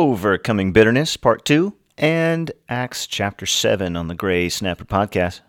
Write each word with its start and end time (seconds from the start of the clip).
Overcoming 0.00 0.72
Bitterness, 0.72 1.18
Part 1.18 1.44
2, 1.44 1.74
and 1.98 2.50
Acts 2.70 3.06
chapter 3.06 3.44
7 3.44 3.96
on 3.96 4.08
the 4.08 4.14
Gray 4.14 4.48
Snapper 4.48 4.86
podcast. 4.86 5.42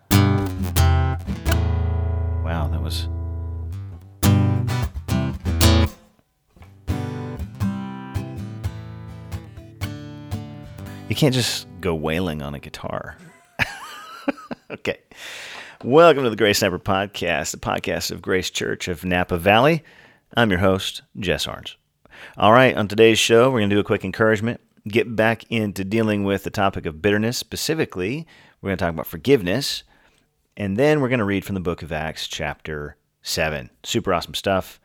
Wow, 2.43 2.67
that 2.67 2.81
was. 2.81 3.07
You 11.07 11.15
can't 11.15 11.33
just 11.33 11.65
go 11.79 11.95
wailing 11.95 12.41
on 12.41 12.53
a 12.53 12.59
guitar. 12.59 13.15
okay. 14.71 14.99
Welcome 15.81 16.25
to 16.25 16.29
the 16.29 16.35
Grace 16.35 16.59
Snapper 16.59 16.77
Podcast, 16.77 17.51
the 17.51 17.57
podcast 17.57 18.11
of 18.11 18.21
Grace 18.21 18.49
Church 18.49 18.89
of 18.89 19.05
Napa 19.05 19.37
Valley. 19.37 19.85
I'm 20.35 20.49
your 20.49 20.59
host, 20.59 21.03
Jess 21.17 21.45
Arns. 21.45 21.75
All 22.37 22.51
right, 22.51 22.75
on 22.75 22.87
today's 22.87 23.19
show, 23.19 23.49
we're 23.49 23.59
going 23.59 23.69
to 23.69 23.75
do 23.75 23.79
a 23.79 23.83
quick 23.83 24.05
encouragement, 24.05 24.61
get 24.87 25.15
back 25.15 25.43
into 25.51 25.83
dealing 25.83 26.23
with 26.23 26.43
the 26.43 26.49
topic 26.49 26.85
of 26.85 27.01
bitterness. 27.01 27.37
Specifically, 27.37 28.25
we're 28.61 28.69
going 28.69 28.77
to 28.77 28.83
talk 28.83 28.93
about 28.93 29.07
forgiveness, 29.07 29.83
and 30.55 30.77
then 30.77 31.01
we're 31.01 31.09
going 31.09 31.19
to 31.19 31.25
read 31.25 31.45
from 31.45 31.55
the 31.55 31.61
book 31.61 31.81
of 31.81 31.91
Acts, 31.91 32.27
chapter 32.27 32.95
7. 33.21 33.69
Super 33.83 34.13
awesome 34.13 34.33
stuff. 34.33 34.79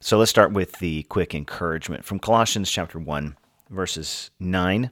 So 0.00 0.18
let's 0.18 0.30
start 0.30 0.52
with 0.52 0.72
the 0.80 1.04
quick 1.04 1.34
encouragement 1.34 2.04
from 2.04 2.18
Colossians 2.18 2.70
chapter 2.70 2.98
1, 2.98 3.36
verses 3.70 4.30
9. 4.40 4.90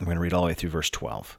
We're 0.00 0.04
going 0.06 0.16
to 0.16 0.22
read 0.22 0.32
all 0.32 0.42
the 0.42 0.48
way 0.48 0.54
through 0.54 0.70
verse 0.70 0.90
12. 0.90 1.38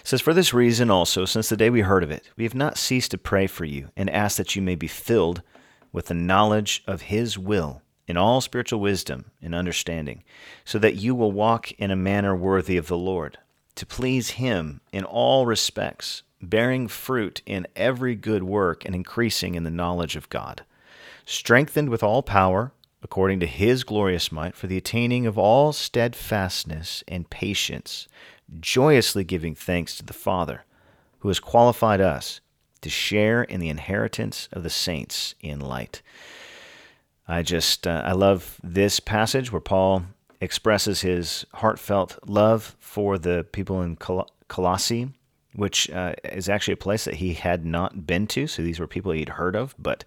It 0.00 0.06
says, 0.08 0.20
For 0.20 0.34
this 0.34 0.54
reason 0.54 0.90
also, 0.90 1.24
since 1.24 1.48
the 1.48 1.56
day 1.56 1.70
we 1.70 1.82
heard 1.82 2.02
of 2.02 2.10
it, 2.10 2.30
we 2.36 2.44
have 2.44 2.54
not 2.54 2.78
ceased 2.78 3.10
to 3.12 3.18
pray 3.18 3.46
for 3.46 3.64
you 3.64 3.90
and 3.96 4.08
ask 4.10 4.38
that 4.38 4.56
you 4.56 4.62
may 4.62 4.74
be 4.74 4.88
filled 4.88 5.42
with 5.92 6.06
the 6.06 6.14
knowledge 6.14 6.82
of 6.86 7.02
His 7.02 7.38
will 7.38 7.81
in 8.06 8.16
all 8.16 8.40
spiritual 8.40 8.80
wisdom 8.80 9.26
and 9.40 9.54
understanding, 9.54 10.22
so 10.64 10.78
that 10.78 10.96
you 10.96 11.14
will 11.14 11.32
walk 11.32 11.72
in 11.72 11.90
a 11.90 11.96
manner 11.96 12.34
worthy 12.34 12.76
of 12.76 12.88
the 12.88 12.96
Lord, 12.96 13.38
to 13.76 13.86
please 13.86 14.30
Him 14.30 14.80
in 14.92 15.04
all 15.04 15.46
respects, 15.46 16.22
bearing 16.40 16.88
fruit 16.88 17.42
in 17.46 17.66
every 17.76 18.14
good 18.14 18.42
work 18.42 18.84
and 18.84 18.94
increasing 18.94 19.54
in 19.54 19.64
the 19.64 19.70
knowledge 19.70 20.16
of 20.16 20.28
God, 20.28 20.64
strengthened 21.24 21.88
with 21.88 22.02
all 22.02 22.22
power 22.22 22.72
according 23.02 23.40
to 23.40 23.46
His 23.46 23.84
glorious 23.84 24.30
might 24.30 24.54
for 24.54 24.66
the 24.66 24.76
attaining 24.76 25.26
of 25.26 25.36
all 25.36 25.72
steadfastness 25.72 27.02
and 27.08 27.30
patience, 27.30 28.08
joyously 28.60 29.24
giving 29.24 29.54
thanks 29.54 29.96
to 29.96 30.04
the 30.04 30.12
Father, 30.12 30.64
who 31.20 31.28
has 31.28 31.40
qualified 31.40 32.00
us 32.00 32.40
to 32.80 32.90
share 32.90 33.42
in 33.42 33.60
the 33.60 33.68
inheritance 33.68 34.48
of 34.52 34.62
the 34.62 34.70
saints 34.70 35.34
in 35.40 35.60
light. 35.60 36.02
I 37.26 37.42
just, 37.42 37.86
uh, 37.86 38.02
I 38.04 38.12
love 38.12 38.60
this 38.62 39.00
passage 39.00 39.52
where 39.52 39.60
Paul 39.60 40.04
expresses 40.40 41.02
his 41.02 41.46
heartfelt 41.54 42.18
love 42.26 42.76
for 42.80 43.16
the 43.16 43.46
people 43.52 43.80
in 43.82 43.96
Col- 43.96 44.28
Colossae, 44.48 45.10
which 45.54 45.88
uh, 45.90 46.14
is 46.24 46.48
actually 46.48 46.74
a 46.74 46.78
place 46.78 47.04
that 47.04 47.14
he 47.14 47.34
had 47.34 47.64
not 47.64 48.06
been 48.06 48.26
to. 48.28 48.46
So 48.46 48.62
these 48.62 48.80
were 48.80 48.86
people 48.86 49.12
he'd 49.12 49.28
heard 49.30 49.54
of, 49.54 49.74
but 49.78 50.04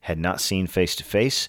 had 0.00 0.18
not 0.18 0.40
seen 0.40 0.66
face 0.66 0.96
to 0.96 1.04
face. 1.04 1.48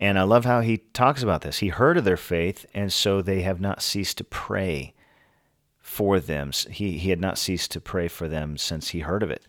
And 0.00 0.18
I 0.18 0.22
love 0.22 0.44
how 0.44 0.60
he 0.60 0.78
talks 0.78 1.22
about 1.22 1.42
this. 1.42 1.58
He 1.58 1.68
heard 1.68 1.96
of 1.96 2.04
their 2.04 2.16
faith, 2.16 2.66
and 2.74 2.92
so 2.92 3.22
they 3.22 3.42
have 3.42 3.60
not 3.60 3.82
ceased 3.82 4.18
to 4.18 4.24
pray 4.24 4.94
for 5.78 6.18
them. 6.18 6.50
He, 6.70 6.98
he 6.98 7.10
had 7.10 7.20
not 7.20 7.38
ceased 7.38 7.70
to 7.72 7.80
pray 7.80 8.08
for 8.08 8.28
them 8.28 8.56
since 8.56 8.88
he 8.88 9.00
heard 9.00 9.22
of 9.22 9.30
it. 9.30 9.46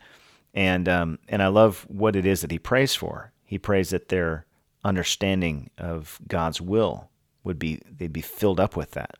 And, 0.54 0.88
um, 0.88 1.18
and 1.28 1.42
I 1.42 1.48
love 1.48 1.88
what 1.90 2.16
it 2.16 2.26
is 2.28 2.42
that 2.42 2.52
he 2.52 2.60
prays 2.60 2.94
for. 2.94 3.32
He 3.44 3.58
prays 3.58 3.90
that 3.90 4.10
their 4.10 4.46
understanding 4.84 5.70
of 5.78 6.20
God's 6.28 6.60
will 6.62 7.10
would 7.44 7.60
be, 7.60 7.82
they'd 7.98 8.14
be 8.14 8.22
filled 8.22 8.60
up 8.60 8.76
with 8.76 8.92
that 8.92 9.18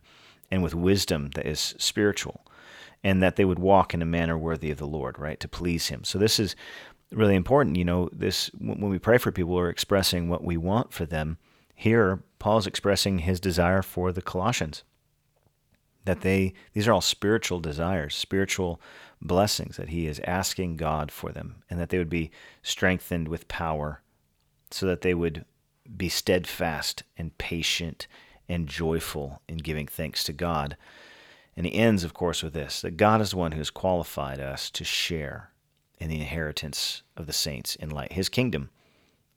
and 0.50 0.62
with 0.62 0.74
wisdom 0.74 1.30
that 1.34 1.46
is 1.46 1.74
spiritual 1.78 2.44
and 3.02 3.22
that 3.22 3.36
they 3.36 3.44
would 3.44 3.58
walk 3.58 3.92
in 3.92 4.00
a 4.00 4.06
manner 4.06 4.38
worthy 4.38 4.70
of 4.70 4.78
the 4.78 4.86
Lord, 4.86 5.18
right, 5.18 5.38
to 5.40 5.48
please 5.48 5.88
Him. 5.88 6.04
So 6.04 6.18
this 6.18 6.40
is 6.40 6.56
really 7.12 7.34
important. 7.34 7.76
You 7.76 7.84
know, 7.84 8.08
this 8.12 8.50
when 8.58 8.88
we 8.88 8.98
pray 8.98 9.18
for 9.18 9.30
people, 9.30 9.52
we're 9.54 9.68
expressing 9.68 10.28
what 10.28 10.42
we 10.42 10.56
want 10.56 10.92
for 10.92 11.04
them. 11.04 11.38
Here, 11.74 12.22
Paul's 12.38 12.66
expressing 12.66 13.20
his 13.20 13.40
desire 13.40 13.82
for 13.82 14.12
the 14.12 14.22
Colossians. 14.22 14.84
That 16.04 16.20
they 16.20 16.54
these 16.72 16.86
are 16.86 16.92
all 16.92 17.00
spiritual 17.00 17.60
desires, 17.60 18.14
spiritual 18.14 18.80
blessings 19.20 19.76
that 19.76 19.88
he 19.88 20.06
is 20.06 20.20
asking 20.24 20.76
God 20.76 21.10
for 21.10 21.32
them, 21.32 21.62
and 21.70 21.80
that 21.80 21.88
they 21.88 21.98
would 21.98 22.10
be 22.10 22.30
strengthened 22.62 23.28
with 23.28 23.48
power, 23.48 24.02
so 24.70 24.86
that 24.86 25.00
they 25.00 25.14
would 25.14 25.44
be 25.96 26.08
steadfast 26.08 27.02
and 27.16 27.36
patient 27.38 28.06
and 28.48 28.68
joyful 28.68 29.40
in 29.48 29.58
giving 29.58 29.86
thanks 29.86 30.24
to 30.24 30.32
God. 30.32 30.76
And 31.56 31.66
he 31.66 31.74
ends, 31.74 32.04
of 32.04 32.14
course, 32.14 32.42
with 32.42 32.52
this 32.52 32.80
that 32.82 32.96
God 32.96 33.20
is 33.20 33.30
the 33.30 33.36
one 33.36 33.52
who 33.52 33.58
has 33.58 33.70
qualified 33.70 34.40
us 34.40 34.70
to 34.70 34.84
share 34.84 35.50
in 35.98 36.08
the 36.08 36.20
inheritance 36.20 37.02
of 37.16 37.26
the 37.26 37.32
saints 37.32 37.76
in 37.76 37.90
light, 37.90 38.12
his 38.12 38.28
kingdom. 38.28 38.70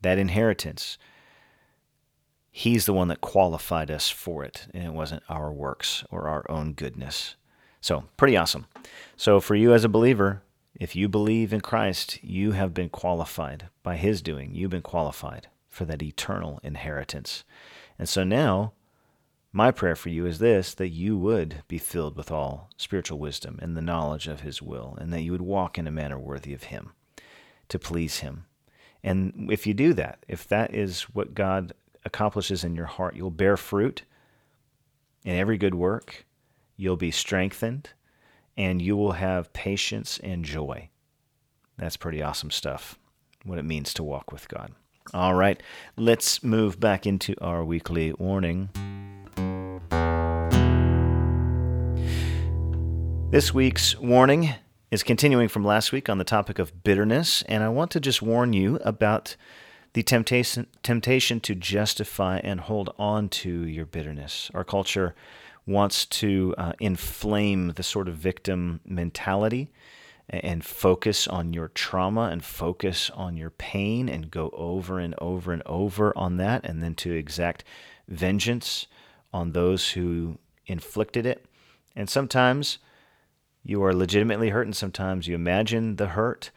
That 0.01 0.17
inheritance, 0.17 0.97
he's 2.51 2.85
the 2.85 2.93
one 2.93 3.07
that 3.07 3.21
qualified 3.21 3.91
us 3.91 4.09
for 4.09 4.43
it, 4.43 4.67
and 4.73 4.83
it 4.83 4.93
wasn't 4.93 5.23
our 5.29 5.51
works 5.51 6.03
or 6.09 6.27
our 6.27 6.49
own 6.49 6.73
goodness. 6.73 7.35
So, 7.81 8.05
pretty 8.17 8.35
awesome. 8.35 8.65
So, 9.15 9.39
for 9.39 9.55
you 9.55 9.73
as 9.73 9.83
a 9.83 9.89
believer, 9.89 10.41
if 10.75 10.95
you 10.95 11.07
believe 11.07 11.53
in 11.53 11.61
Christ, 11.61 12.23
you 12.23 12.51
have 12.51 12.73
been 12.73 12.89
qualified 12.89 13.69
by 13.83 13.95
his 13.95 14.21
doing. 14.21 14.53
You've 14.53 14.71
been 14.71 14.81
qualified 14.81 15.47
for 15.77 15.85
that 15.85 16.01
eternal 16.01 16.59
inheritance. 16.63 17.43
And 17.99 18.09
so 18.09 18.23
now, 18.23 18.73
my 19.53 19.71
prayer 19.71 19.95
for 19.95 20.09
you 20.09 20.25
is 20.25 20.39
this 20.39 20.73
that 20.73 20.89
you 20.89 21.17
would 21.17 21.63
be 21.67 21.77
filled 21.77 22.17
with 22.17 22.31
all 22.31 22.69
spiritual 22.77 23.19
wisdom 23.19 23.59
and 23.61 23.77
the 23.77 23.81
knowledge 23.81 24.27
of 24.27 24.41
His 24.41 24.61
will, 24.61 24.97
and 24.99 25.13
that 25.13 25.21
you 25.21 25.31
would 25.31 25.41
walk 25.41 25.77
in 25.77 25.87
a 25.87 25.91
manner 25.91 26.19
worthy 26.19 26.53
of 26.53 26.63
Him, 26.63 26.93
to 27.69 27.79
please 27.79 28.19
Him. 28.19 28.45
And 29.03 29.49
if 29.51 29.67
you 29.67 29.73
do 29.73 29.93
that, 29.93 30.25
if 30.27 30.47
that 30.47 30.73
is 30.73 31.03
what 31.03 31.35
God 31.35 31.73
accomplishes 32.03 32.63
in 32.63 32.75
your 32.75 32.87
heart, 32.87 33.15
you'll 33.15 33.29
bear 33.29 33.55
fruit 33.55 34.03
in 35.23 35.35
every 35.35 35.57
good 35.57 35.75
work, 35.75 36.25
you'll 36.75 36.97
be 36.97 37.11
strengthened, 37.11 37.91
and 38.57 38.81
you 38.81 38.97
will 38.97 39.13
have 39.13 39.53
patience 39.53 40.19
and 40.23 40.43
joy. 40.43 40.89
That's 41.77 41.97
pretty 41.97 42.23
awesome 42.23 42.49
stuff, 42.49 42.97
what 43.43 43.59
it 43.59 43.65
means 43.65 43.93
to 43.93 44.03
walk 44.03 44.31
with 44.31 44.47
God. 44.47 44.73
All 45.13 45.33
right, 45.33 45.61
let's 45.95 46.43
move 46.43 46.81
back 46.81 47.05
into 47.05 47.33
our 47.39 47.63
weekly 47.63 48.11
warning. 48.13 48.69
This 53.31 53.53
week's 53.53 53.97
warning 53.97 54.53
is 54.91 55.03
continuing 55.03 55.47
from 55.47 55.63
last 55.63 55.93
week 55.93 56.09
on 56.09 56.17
the 56.17 56.25
topic 56.25 56.59
of 56.59 56.83
bitterness, 56.83 57.41
and 57.43 57.63
I 57.63 57.69
want 57.69 57.91
to 57.91 58.01
just 58.01 58.21
warn 58.21 58.51
you 58.51 58.79
about 58.83 59.37
the 59.93 60.03
temptation 60.03 60.67
temptation 60.83 61.39
to 61.41 61.55
justify 61.55 62.39
and 62.39 62.59
hold 62.59 62.93
on 62.99 63.29
to 63.29 63.65
your 63.65 63.85
bitterness. 63.85 64.51
Our 64.53 64.65
culture 64.65 65.15
wants 65.65 66.05
to 66.05 66.53
uh, 66.57 66.73
inflame 66.79 67.69
the 67.69 67.83
sort 67.83 68.09
of 68.09 68.15
victim 68.15 68.81
mentality 68.85 69.71
and 70.29 70.63
focus 70.63 71.27
on 71.27 71.53
your 71.53 71.69
trauma 71.69 72.29
and 72.31 72.43
focus 72.43 73.09
on 73.11 73.37
your 73.37 73.49
pain 73.49 74.09
and 74.09 74.29
go 74.29 74.49
over 74.53 74.99
and 74.99 75.15
over 75.19 75.53
and 75.53 75.63
over 75.65 76.17
on 76.17 76.37
that 76.37 76.65
and 76.65 76.83
then 76.83 76.93
to 76.95 77.13
exact 77.13 77.63
vengeance 78.07 78.87
on 79.33 79.51
those 79.51 79.91
who 79.91 80.37
inflicted 80.65 81.25
it. 81.25 81.45
And 81.95 82.09
sometimes 82.09 82.77
you 83.63 83.83
are 83.83 83.93
legitimately 83.93 84.49
hurt, 84.49 84.65
and 84.65 84.75
sometimes 84.75 85.27
you 85.27 85.35
imagine 85.35 85.95
the 85.95 86.07
hurt. 86.07 86.51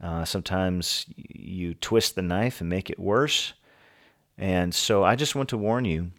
Uh, 0.00 0.24
sometimes 0.24 1.06
you 1.16 1.74
twist 1.74 2.14
the 2.14 2.22
knife 2.22 2.60
and 2.60 2.68
make 2.68 2.90
it 2.90 2.98
worse. 2.98 3.54
And 4.38 4.74
so 4.74 5.04
I 5.04 5.16
just 5.16 5.34
want 5.34 5.48
to 5.50 5.58
warn 5.58 5.84
you 5.84 6.10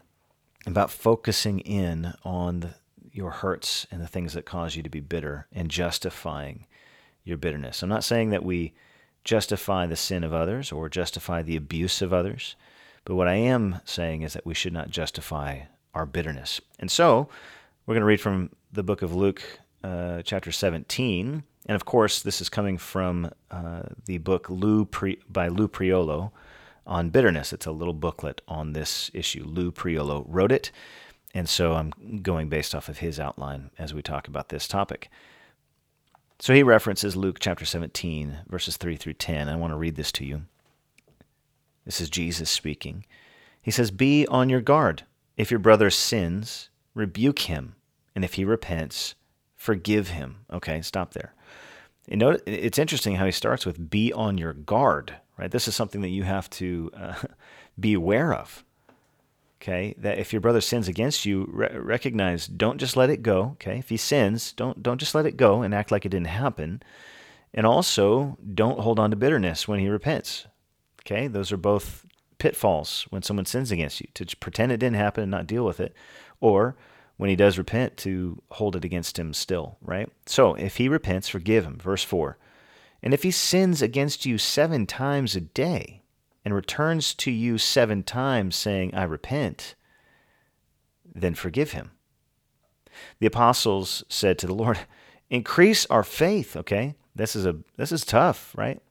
about 0.65 0.89
focusing 0.89 1.59
in 1.59 2.13
on 2.23 2.61
the, 2.61 2.73
your 3.11 3.31
hurts 3.31 3.87
and 3.91 4.01
the 4.01 4.07
things 4.07 4.33
that 4.33 4.45
cause 4.45 4.75
you 4.75 4.83
to 4.83 4.89
be 4.89 4.99
bitter 4.99 5.47
and 5.51 5.69
justifying 5.69 6.65
your 7.27 7.37
bitterness. 7.37 7.83
I'm 7.83 7.89
not 7.89 8.03
saying 8.03 8.29
that 8.31 8.43
we 8.43 8.73
justify 9.23 9.85
the 9.85 9.95
sin 9.95 10.23
of 10.23 10.33
others 10.33 10.71
or 10.71 10.89
justify 10.89 11.41
the 11.41 11.55
abuse 11.55 12.01
of 12.01 12.13
others, 12.13 12.55
but 13.05 13.15
what 13.15 13.27
I 13.27 13.35
am 13.35 13.79
saying 13.85 14.21
is 14.21 14.33
that 14.33 14.45
we 14.45 14.53
should 14.53 14.73
not 14.73 14.89
justify 14.89 15.61
our 15.93 16.05
bitterness. 16.05 16.61
And 16.79 16.91
so 16.91 17.29
we're 17.85 17.95
going 17.95 18.01
to 18.01 18.07
read 18.07 18.21
from 18.21 18.51
the 18.71 18.83
book 18.83 19.01
of 19.01 19.15
Luke, 19.15 19.41
uh, 19.83 20.21
chapter 20.23 20.51
17. 20.51 21.43
And 21.65 21.75
of 21.75 21.85
course, 21.85 22.21
this 22.21 22.41
is 22.41 22.49
coming 22.49 22.77
from 22.77 23.31
uh, 23.49 23.83
the 24.05 24.17
book 24.19 24.49
Lou 24.49 24.85
Pri- 24.85 25.19
by 25.29 25.47
Lou 25.47 25.67
Priolo 25.67 26.31
on 26.85 27.09
bitterness. 27.09 27.51
It's 27.51 27.65
a 27.65 27.71
little 27.71 27.93
booklet 27.93 28.41
on 28.47 28.73
this 28.73 29.11
issue. 29.13 29.43
Lou 29.45 29.71
Priolo 29.71 30.25
wrote 30.27 30.51
it. 30.51 30.71
And 31.33 31.47
so 31.47 31.73
I'm 31.73 32.21
going 32.21 32.49
based 32.49 32.73
off 32.73 32.89
of 32.89 32.99
his 32.99 33.19
outline 33.19 33.69
as 33.77 33.93
we 33.93 34.01
talk 34.01 34.27
about 34.27 34.49
this 34.49 34.67
topic. 34.67 35.09
So 36.39 36.53
he 36.53 36.61
references 36.61 37.15
Luke 37.15 37.37
chapter 37.39 37.65
17, 37.65 38.39
verses 38.47 38.77
3 38.77 38.95
through 38.95 39.13
10. 39.13 39.49
I 39.49 39.55
want 39.55 39.71
to 39.73 39.77
read 39.77 39.95
this 39.95 40.11
to 40.13 40.25
you. 40.25 40.43
This 41.83 41.99
is 41.99 42.09
Jesus 42.09 42.49
speaking. 42.49 43.05
He 43.61 43.71
says, 43.71 43.89
Be 43.89 44.27
on 44.27 44.49
your 44.49 44.61
guard. 44.61 45.03
If 45.35 45.49
your 45.49 45.59
brother 45.59 45.89
sins, 45.89 46.69
rebuke 46.93 47.39
him. 47.39 47.75
And 48.15 48.23
if 48.23 48.35
he 48.35 48.45
repents, 48.45 49.15
forgive 49.55 50.09
him. 50.09 50.37
Okay, 50.51 50.81
stop 50.81 51.13
there. 51.13 51.33
You 52.07 52.17
know, 52.17 52.37
it's 52.45 52.79
interesting 52.79 53.15
how 53.15 53.25
he 53.25 53.31
starts 53.31 53.65
with 53.65 53.89
be 53.89 54.13
on 54.13 54.37
your 54.37 54.53
guard, 54.53 55.15
right? 55.37 55.51
This 55.51 55.67
is 55.67 55.75
something 55.75 56.01
that 56.01 56.09
you 56.09 56.23
have 56.23 56.49
to 56.51 56.91
uh, 56.95 57.13
be 57.79 57.93
aware 57.93 58.33
of. 58.33 58.63
Okay, 59.59 59.95
that 59.97 60.19
if 60.19 60.31
your 60.31 60.39
brother 60.39 60.61
sins 60.61 60.87
against 60.87 61.25
you, 61.25 61.49
re- 61.51 61.75
recognize, 61.75 62.45
don't 62.45 62.77
just 62.77 62.95
let 62.95 63.09
it 63.09 63.23
go. 63.23 63.51
Okay, 63.53 63.79
if 63.79 63.89
he 63.89 63.97
sins, 63.97 64.51
don't 64.51 64.83
don't 64.83 64.99
just 64.99 65.15
let 65.15 65.25
it 65.25 65.35
go 65.35 65.63
and 65.63 65.73
act 65.73 65.91
like 65.91 66.05
it 66.05 66.09
didn't 66.09 66.27
happen. 66.27 66.81
And 67.53 67.65
also, 67.65 68.37
don't 68.53 68.79
hold 68.81 68.99
on 68.99 69.09
to 69.09 69.15
bitterness 69.15 69.67
when 69.67 69.79
he 69.79 69.89
repents. 69.89 70.45
Okay, 71.01 71.27
those 71.27 71.51
are 71.51 71.57
both 71.57 72.05
pitfalls 72.37 73.07
when 73.09 73.23
someone 73.23 73.45
sins 73.45 73.71
against 73.71 73.99
you 73.99 74.07
to 74.13 74.37
pretend 74.37 74.71
it 74.71 74.77
didn't 74.77 74.97
happen 74.97 75.23
and 75.23 75.31
not 75.31 75.47
deal 75.47 75.65
with 75.65 75.79
it, 75.79 75.95
or 76.39 76.75
when 77.17 77.29
he 77.29 77.35
does 77.35 77.57
repent 77.57 77.97
to 77.97 78.41
hold 78.51 78.75
it 78.75 78.85
against 78.85 79.17
him 79.17 79.33
still, 79.33 79.77
right? 79.81 80.09
So 80.27 80.53
if 80.53 80.77
he 80.77 80.87
repents, 80.87 81.27
forgive 81.27 81.65
him. 81.65 81.79
Verse 81.79 82.03
4. 82.03 82.37
And 83.01 83.13
if 83.13 83.23
he 83.23 83.31
sins 83.31 83.81
against 83.81 84.25
you 84.25 84.37
seven 84.37 84.85
times 84.85 85.35
a 85.35 85.41
day 85.41 86.03
and 86.47 86.55
returns 86.55 87.13
to 87.13 87.29
you 87.29 87.57
seven 87.57 88.03
times 88.03 88.55
saying, 88.55 88.95
I 88.95 89.03
repent, 89.03 89.75
then 91.13 91.35
forgive 91.35 91.73
him. 91.73 91.91
The 93.19 93.27
apostles 93.27 94.05
said 94.07 94.39
to 94.39 94.47
the 94.47 94.55
Lord, 94.55 94.79
Increase 95.29 95.85
our 95.87 96.05
faith, 96.05 96.55
okay? 96.55 96.95
This 97.13 97.35
is 97.35 97.45
a 97.45 97.57
this 97.75 97.91
is 97.91 98.05
tough, 98.05 98.53
right? 98.55 98.81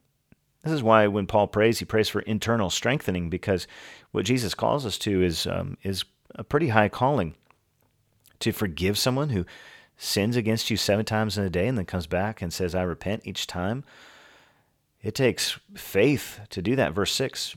This 0.63 0.75
is 0.75 0.83
why 0.83 1.07
when 1.07 1.27
Paul 1.27 1.47
prays, 1.47 1.79
he 1.79 1.87
prays 1.87 2.11
for 2.11 2.21
internal 2.21 2.69
strengthening 2.69 3.31
because 3.31 3.67
what 4.11 4.27
Jesus 4.27 4.55
calls 4.55 4.85
us 4.85 4.99
to 4.99 5.23
is 5.23 5.47
um, 5.47 5.79
is 5.83 6.05
a 6.35 6.45
pretty 6.45 6.69
high 6.69 6.91
calling 6.91 7.37
to 8.41 8.53
forgive 8.53 8.99
someone 8.99 9.31
who 9.31 9.47
sins 9.97 10.37
against 10.37 10.69
you 10.69 10.77
seven 10.77 11.07
times 11.07 11.39
in 11.39 11.45
a 11.45 11.49
day 11.49 11.69
and 11.69 11.79
then 11.79 11.87
comes 11.87 12.07
back 12.07 12.43
and 12.43 12.53
says, 12.53 12.75
I 12.75 12.83
repent 12.83 13.23
each 13.25 13.47
time. 13.47 13.83
It 15.07 15.15
takes 15.15 15.61
faith 15.77 16.41
to 16.51 16.61
do 16.61 16.75
that. 16.75 16.93
Verse 16.93 17.13
6 17.13 17.55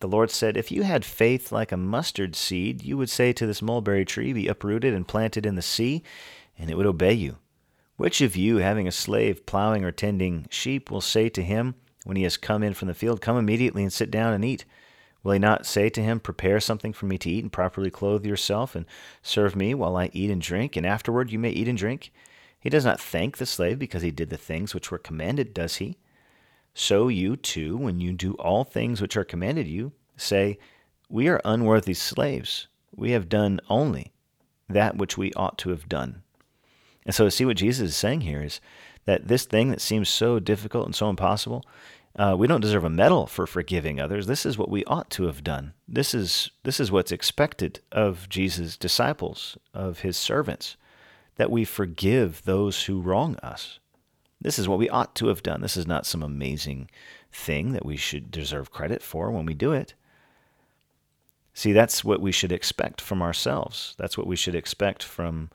The 0.00 0.08
Lord 0.08 0.30
said, 0.30 0.58
If 0.58 0.70
you 0.70 0.82
had 0.82 1.06
faith 1.06 1.50
like 1.50 1.72
a 1.72 1.76
mustard 1.78 2.36
seed, 2.36 2.82
you 2.82 2.98
would 2.98 3.08
say 3.08 3.32
to 3.32 3.46
this 3.46 3.62
mulberry 3.62 4.04
tree, 4.04 4.34
Be 4.34 4.46
uprooted 4.46 4.92
and 4.92 5.08
planted 5.08 5.46
in 5.46 5.54
the 5.54 5.62
sea, 5.62 6.02
and 6.58 6.68
it 6.68 6.76
would 6.76 6.84
obey 6.84 7.14
you. 7.14 7.38
Which 7.96 8.20
of 8.20 8.36
you, 8.36 8.58
having 8.58 8.86
a 8.86 8.92
slave 8.92 9.46
plowing 9.46 9.86
or 9.86 9.90
tending 9.90 10.46
sheep, 10.50 10.90
will 10.90 11.00
say 11.00 11.30
to 11.30 11.42
him, 11.42 11.76
when 12.04 12.18
he 12.18 12.24
has 12.24 12.36
come 12.36 12.62
in 12.62 12.74
from 12.74 12.88
the 12.88 12.94
field, 12.94 13.22
Come 13.22 13.38
immediately 13.38 13.82
and 13.82 13.90
sit 13.90 14.10
down 14.10 14.34
and 14.34 14.44
eat? 14.44 14.66
Will 15.22 15.32
he 15.32 15.38
not 15.38 15.64
say 15.64 15.88
to 15.88 16.02
him, 16.02 16.20
Prepare 16.20 16.60
something 16.60 16.92
for 16.92 17.06
me 17.06 17.16
to 17.16 17.30
eat, 17.30 17.42
and 17.42 17.50
properly 17.50 17.90
clothe 17.90 18.26
yourself, 18.26 18.74
and 18.74 18.84
serve 19.22 19.56
me 19.56 19.72
while 19.72 19.96
I 19.96 20.10
eat 20.12 20.30
and 20.30 20.42
drink, 20.42 20.76
and 20.76 20.84
afterward 20.84 21.32
you 21.32 21.38
may 21.38 21.52
eat 21.52 21.68
and 21.68 21.78
drink? 21.78 22.12
He 22.60 22.68
does 22.68 22.84
not 22.84 23.00
thank 23.00 23.38
the 23.38 23.46
slave 23.46 23.78
because 23.78 24.02
he 24.02 24.10
did 24.10 24.28
the 24.28 24.36
things 24.36 24.74
which 24.74 24.90
were 24.90 24.98
commanded, 24.98 25.54
does 25.54 25.76
he? 25.76 25.96
So 26.74 27.08
you 27.08 27.36
too, 27.36 27.76
when 27.76 28.00
you 28.00 28.12
do 28.12 28.34
all 28.34 28.64
things 28.64 29.00
which 29.00 29.16
are 29.16 29.24
commanded 29.24 29.66
you, 29.66 29.92
say, 30.16 30.58
We 31.08 31.28
are 31.28 31.40
unworthy 31.44 31.94
slaves. 31.94 32.68
We 32.94 33.10
have 33.12 33.28
done 33.28 33.60
only 33.68 34.12
that 34.68 34.96
which 34.96 35.18
we 35.18 35.32
ought 35.34 35.58
to 35.58 35.70
have 35.70 35.88
done. 35.88 36.22
And 37.04 37.14
so 37.14 37.28
see 37.28 37.44
what 37.44 37.56
Jesus 37.56 37.90
is 37.90 37.96
saying 37.96 38.22
here 38.22 38.42
is 38.42 38.60
that 39.04 39.28
this 39.28 39.44
thing 39.44 39.70
that 39.70 39.80
seems 39.80 40.08
so 40.08 40.38
difficult 40.38 40.86
and 40.86 40.94
so 40.94 41.08
impossible, 41.10 41.64
uh, 42.16 42.36
we 42.38 42.46
don't 42.46 42.60
deserve 42.60 42.84
a 42.84 42.90
medal 42.90 43.26
for 43.26 43.46
forgiving 43.46 44.00
others. 44.00 44.26
This 44.26 44.46
is 44.46 44.58
what 44.58 44.70
we 44.70 44.84
ought 44.84 45.10
to 45.10 45.24
have 45.24 45.42
done. 45.42 45.72
This 45.88 46.14
is 46.14 46.50
this 46.62 46.78
is 46.78 46.92
what's 46.92 47.12
expected 47.12 47.80
of 47.90 48.28
Jesus' 48.28 48.76
disciples, 48.76 49.56
of 49.72 50.00
his 50.00 50.16
servants, 50.16 50.76
that 51.36 51.50
we 51.50 51.64
forgive 51.64 52.42
those 52.44 52.84
who 52.84 53.00
wrong 53.00 53.36
us. 53.36 53.78
This 54.42 54.58
is 54.58 54.68
what 54.68 54.78
we 54.78 54.88
ought 54.88 55.14
to 55.16 55.28
have 55.28 55.42
done. 55.42 55.60
This 55.60 55.76
is 55.76 55.86
not 55.86 56.06
some 56.06 56.22
amazing 56.22 56.90
thing 57.32 57.72
that 57.72 57.86
we 57.86 57.96
should 57.96 58.30
deserve 58.30 58.70
credit 58.70 59.02
for 59.02 59.30
when 59.30 59.46
we 59.46 59.54
do 59.54 59.72
it. 59.72 59.94
See, 61.54 61.72
that's 61.72 62.04
what 62.04 62.20
we 62.20 62.32
should 62.32 62.52
expect 62.52 63.00
from 63.00 63.22
ourselves. 63.22 63.94
That's 63.98 64.16
what 64.16 64.26
we 64.26 64.36
should 64.36 64.54
expect 64.54 65.02
from 65.02 65.50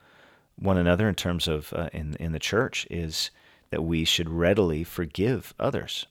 one 0.55 0.77
another 0.77 1.07
in 1.07 1.15
terms 1.15 1.47
of 1.47 1.73
uh, 1.73 1.89
in 1.93 2.15
in 2.19 2.31
the 2.31 2.39
church 2.39 2.87
is 2.89 3.31
that 3.69 3.83
we 3.83 4.05
should 4.05 4.29
readily 4.29 4.83
forgive 4.83 5.53
others. 5.59 6.05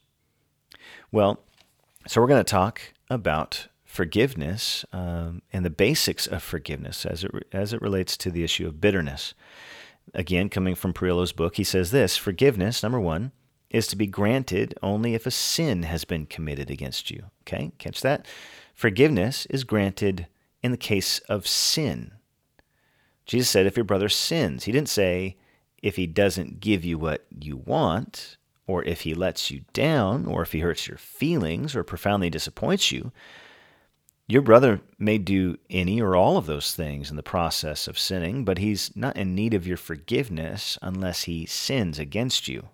Well, 1.11 1.41
so 2.07 2.21
we're 2.21 2.29
going 2.29 2.45
to 2.45 2.51
talk 2.51 2.81
about 3.09 3.69
forgiveness 3.85 4.85
um, 4.93 5.43
and 5.53 5.65
the 5.65 5.71
basics 5.71 6.27
of 6.27 6.43
forgiveness 6.43 7.07
as 7.07 7.25
it 7.25 7.33
re- 7.33 7.43
as 7.53 7.73
it 7.73 7.81
relates 7.81 8.17
to 8.19 8.31
the 8.31 8.45
issue 8.45 8.67
of 8.67 8.81
bitterness. 8.81 9.35
Again, 10.15 10.49
coming 10.49 10.75
from 10.75 10.93
Priolo's 10.93 11.33
book, 11.33 11.57
he 11.57 11.65
says 11.65 11.91
this: 11.91 12.17
forgiveness, 12.17 12.83
number 12.83 13.01
one, 13.01 13.33
is 13.71 13.87
to 13.89 13.97
be 13.97 14.07
granted 14.07 14.75
only 14.83 15.15
if 15.15 15.27
a 15.27 15.31
sin 15.31 15.83
has 15.83 16.05
been 16.05 16.27
committed 16.27 16.71
against 16.71 17.11
you. 17.11 17.25
Okay, 17.43 17.73
catch 17.79 18.01
that. 18.01 18.27
Forgiveness 18.75 19.47
is 19.47 19.65
granted 19.65 20.27
in 20.63 20.71
the 20.71 20.77
case 20.77 21.19
of 21.29 21.47
sin. 21.47 22.13
Jesus 23.27 23.51
said, 23.51 23.67
if 23.67 23.77
your 23.77 23.85
brother 23.85 24.09
sins, 24.09 24.65
he 24.65 24.73
didn't 24.73 24.89
say, 24.89 25.37
if 25.83 25.97
he 25.97 26.07
doesn't 26.07 26.61
give 26.61 26.85
you 26.85 26.97
what 26.97 27.27
you 27.41 27.57
want, 27.57 28.37
or 28.67 28.85
if 28.85 29.01
he 29.01 29.15
lets 29.15 29.51
you 29.51 29.63
down, 29.73 30.27
or 30.27 30.43
if 30.43 30.53
he 30.53 30.61
hurts 30.61 30.87
your 30.87 30.97
feelings, 30.97 31.75
or 31.75 31.83
profoundly 31.83 32.31
disappoints 32.31 32.93
you. 32.93 33.13
Your 34.29 34.43
brother 34.43 34.81
may 34.99 35.19
do 35.19 35.57
any 35.71 36.01
or 36.01 36.17
all 36.17 36.37
of 36.37 36.47
those 36.47 36.75
things 36.75 37.11
in 37.11 37.17
the 37.17 37.23
process 37.23 37.87
of 37.87 37.99
sinning, 37.99 38.45
but 38.45 38.59
he's 38.59 38.95
not 38.97 39.17
in 39.17 39.35
need 39.35 39.55
of 39.55 39.67
your 39.67 39.77
forgiveness 39.77 40.79
unless 40.83 41.25
he 41.25 41.47
sins 41.47 41.99
against 41.99 42.49
you. 42.49 42.69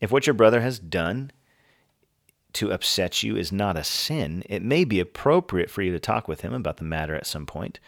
If 0.00 0.10
what 0.10 0.26
your 0.26 0.34
brother 0.34 0.62
has 0.62 0.78
done 0.78 1.32
to 2.54 2.72
upset 2.72 3.22
you 3.22 3.36
is 3.36 3.52
not 3.52 3.76
a 3.76 3.84
sin, 3.84 4.42
it 4.48 4.62
may 4.62 4.84
be 4.84 5.00
appropriate 5.00 5.70
for 5.70 5.82
you 5.82 5.92
to 5.92 6.00
talk 6.00 6.28
with 6.28 6.40
him 6.40 6.54
about 6.54 6.78
the 6.78 6.84
matter 6.84 7.14
at 7.14 7.26
some 7.26 7.44
point 7.44 7.78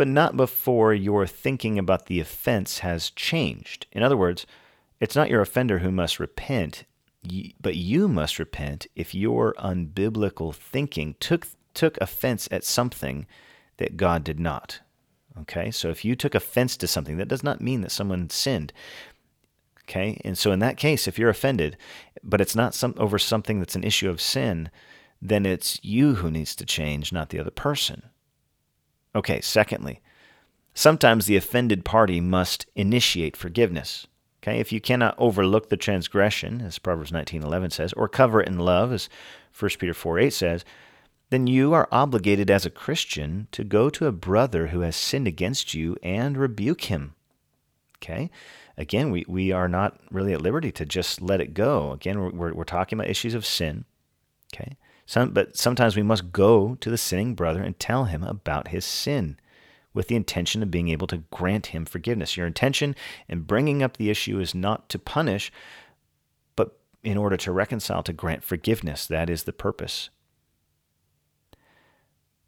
but 0.00 0.08
not 0.08 0.34
before 0.34 0.94
your 0.94 1.26
thinking 1.26 1.78
about 1.78 2.06
the 2.06 2.20
offense 2.20 2.78
has 2.78 3.10
changed. 3.10 3.86
In 3.92 4.02
other 4.02 4.16
words, 4.16 4.46
it's 4.98 5.14
not 5.14 5.28
your 5.28 5.42
offender 5.42 5.80
who 5.80 5.90
must 5.90 6.18
repent, 6.18 6.84
but 7.60 7.76
you 7.76 8.08
must 8.08 8.38
repent 8.38 8.86
if 8.96 9.14
your 9.14 9.52
unbiblical 9.58 10.54
thinking 10.54 11.16
took 11.20 11.46
took 11.74 11.98
offense 12.00 12.48
at 12.50 12.64
something 12.64 13.26
that 13.78 13.96
God 13.96 14.24
did 14.24 14.40
not. 14.40 14.80
Okay? 15.40 15.70
So 15.70 15.88
if 15.90 16.04
you 16.04 16.14
took 16.14 16.34
offense 16.34 16.76
to 16.78 16.86
something, 16.86 17.16
that 17.16 17.28
does 17.28 17.42
not 17.42 17.60
mean 17.60 17.80
that 17.82 17.92
someone 17.92 18.30
sinned. 18.30 18.72
Okay? 19.82 20.20
And 20.24 20.36
so 20.36 20.52
in 20.52 20.58
that 20.60 20.76
case, 20.76 21.08
if 21.08 21.18
you're 21.18 21.30
offended, 21.30 21.76
but 22.22 22.40
it's 22.40 22.56
not 22.56 22.74
some 22.74 22.94
over 22.96 23.18
something 23.18 23.58
that's 23.58 23.76
an 23.76 23.84
issue 23.84 24.10
of 24.10 24.20
sin, 24.20 24.70
then 25.20 25.44
it's 25.44 25.78
you 25.82 26.16
who 26.16 26.30
needs 26.30 26.54
to 26.56 26.64
change, 26.64 27.12
not 27.12 27.30
the 27.30 27.38
other 27.38 27.50
person. 27.50 28.02
Okay, 29.14 29.40
secondly, 29.40 30.00
sometimes 30.72 31.26
the 31.26 31.36
offended 31.36 31.84
party 31.84 32.20
must 32.20 32.66
initiate 32.74 33.36
forgiveness. 33.36 34.06
Okay, 34.42 34.60
if 34.60 34.72
you 34.72 34.80
cannot 34.80 35.16
overlook 35.18 35.68
the 35.68 35.76
transgression, 35.76 36.62
as 36.62 36.78
Proverbs 36.78 37.10
19:11 37.10 37.72
says, 37.72 37.92
or 37.92 38.08
cover 38.08 38.40
it 38.40 38.48
in 38.48 38.58
love, 38.58 38.92
as 38.92 39.10
1 39.52 39.78
Peter 39.78 39.92
4:8 39.92 40.32
says, 40.32 40.64
then 41.30 41.46
you 41.46 41.72
are 41.72 41.88
obligated 41.90 42.50
as 42.50 42.66
a 42.66 42.70
Christian 42.70 43.46
to 43.52 43.64
go 43.64 43.88
to 43.90 44.06
a 44.06 44.12
brother 44.12 44.68
who 44.68 44.80
has 44.80 44.96
sinned 44.96 45.28
against 45.28 45.74
you 45.74 45.96
and 46.02 46.36
rebuke 46.36 46.82
him. 46.82 47.14
Okay? 47.98 48.30
Again, 48.76 49.10
we, 49.10 49.24
we 49.28 49.52
are 49.52 49.68
not 49.68 50.00
really 50.10 50.32
at 50.32 50.42
liberty 50.42 50.72
to 50.72 50.84
just 50.84 51.22
let 51.22 51.40
it 51.40 51.54
go. 51.54 51.92
Again, 51.92 52.36
we're, 52.36 52.52
we're, 52.52 52.64
talking 52.64 52.98
about 52.98 53.10
issues 53.10 53.34
of 53.34 53.46
sin. 53.46 53.84
Okay? 54.52 54.76
Some, 55.06 55.30
but 55.30 55.56
sometimes 55.56 55.96
we 55.96 56.02
must 56.02 56.32
go 56.32 56.76
to 56.80 56.90
the 56.90 56.98
sinning 56.98 57.34
brother 57.34 57.62
and 57.62 57.78
tell 57.78 58.04
him 58.04 58.22
about 58.22 58.68
his 58.68 58.84
sin 58.84 59.38
with 59.92 60.08
the 60.08 60.16
intention 60.16 60.62
of 60.62 60.70
being 60.70 60.88
able 60.88 61.06
to 61.08 61.24
grant 61.30 61.66
him 61.66 61.84
forgiveness. 61.84 62.36
Your 62.36 62.46
intention 62.46 62.96
in 63.28 63.42
bringing 63.42 63.82
up 63.82 63.96
the 63.96 64.10
issue 64.10 64.40
is 64.40 64.54
not 64.54 64.88
to 64.88 64.98
punish, 64.98 65.52
but 66.56 66.78
in 67.02 67.16
order 67.16 67.36
to 67.36 67.52
reconcile, 67.52 68.02
to 68.04 68.12
grant 68.12 68.44
forgiveness. 68.44 69.06
That 69.06 69.28
is 69.28 69.44
the 69.44 69.52
purpose. 69.52 70.10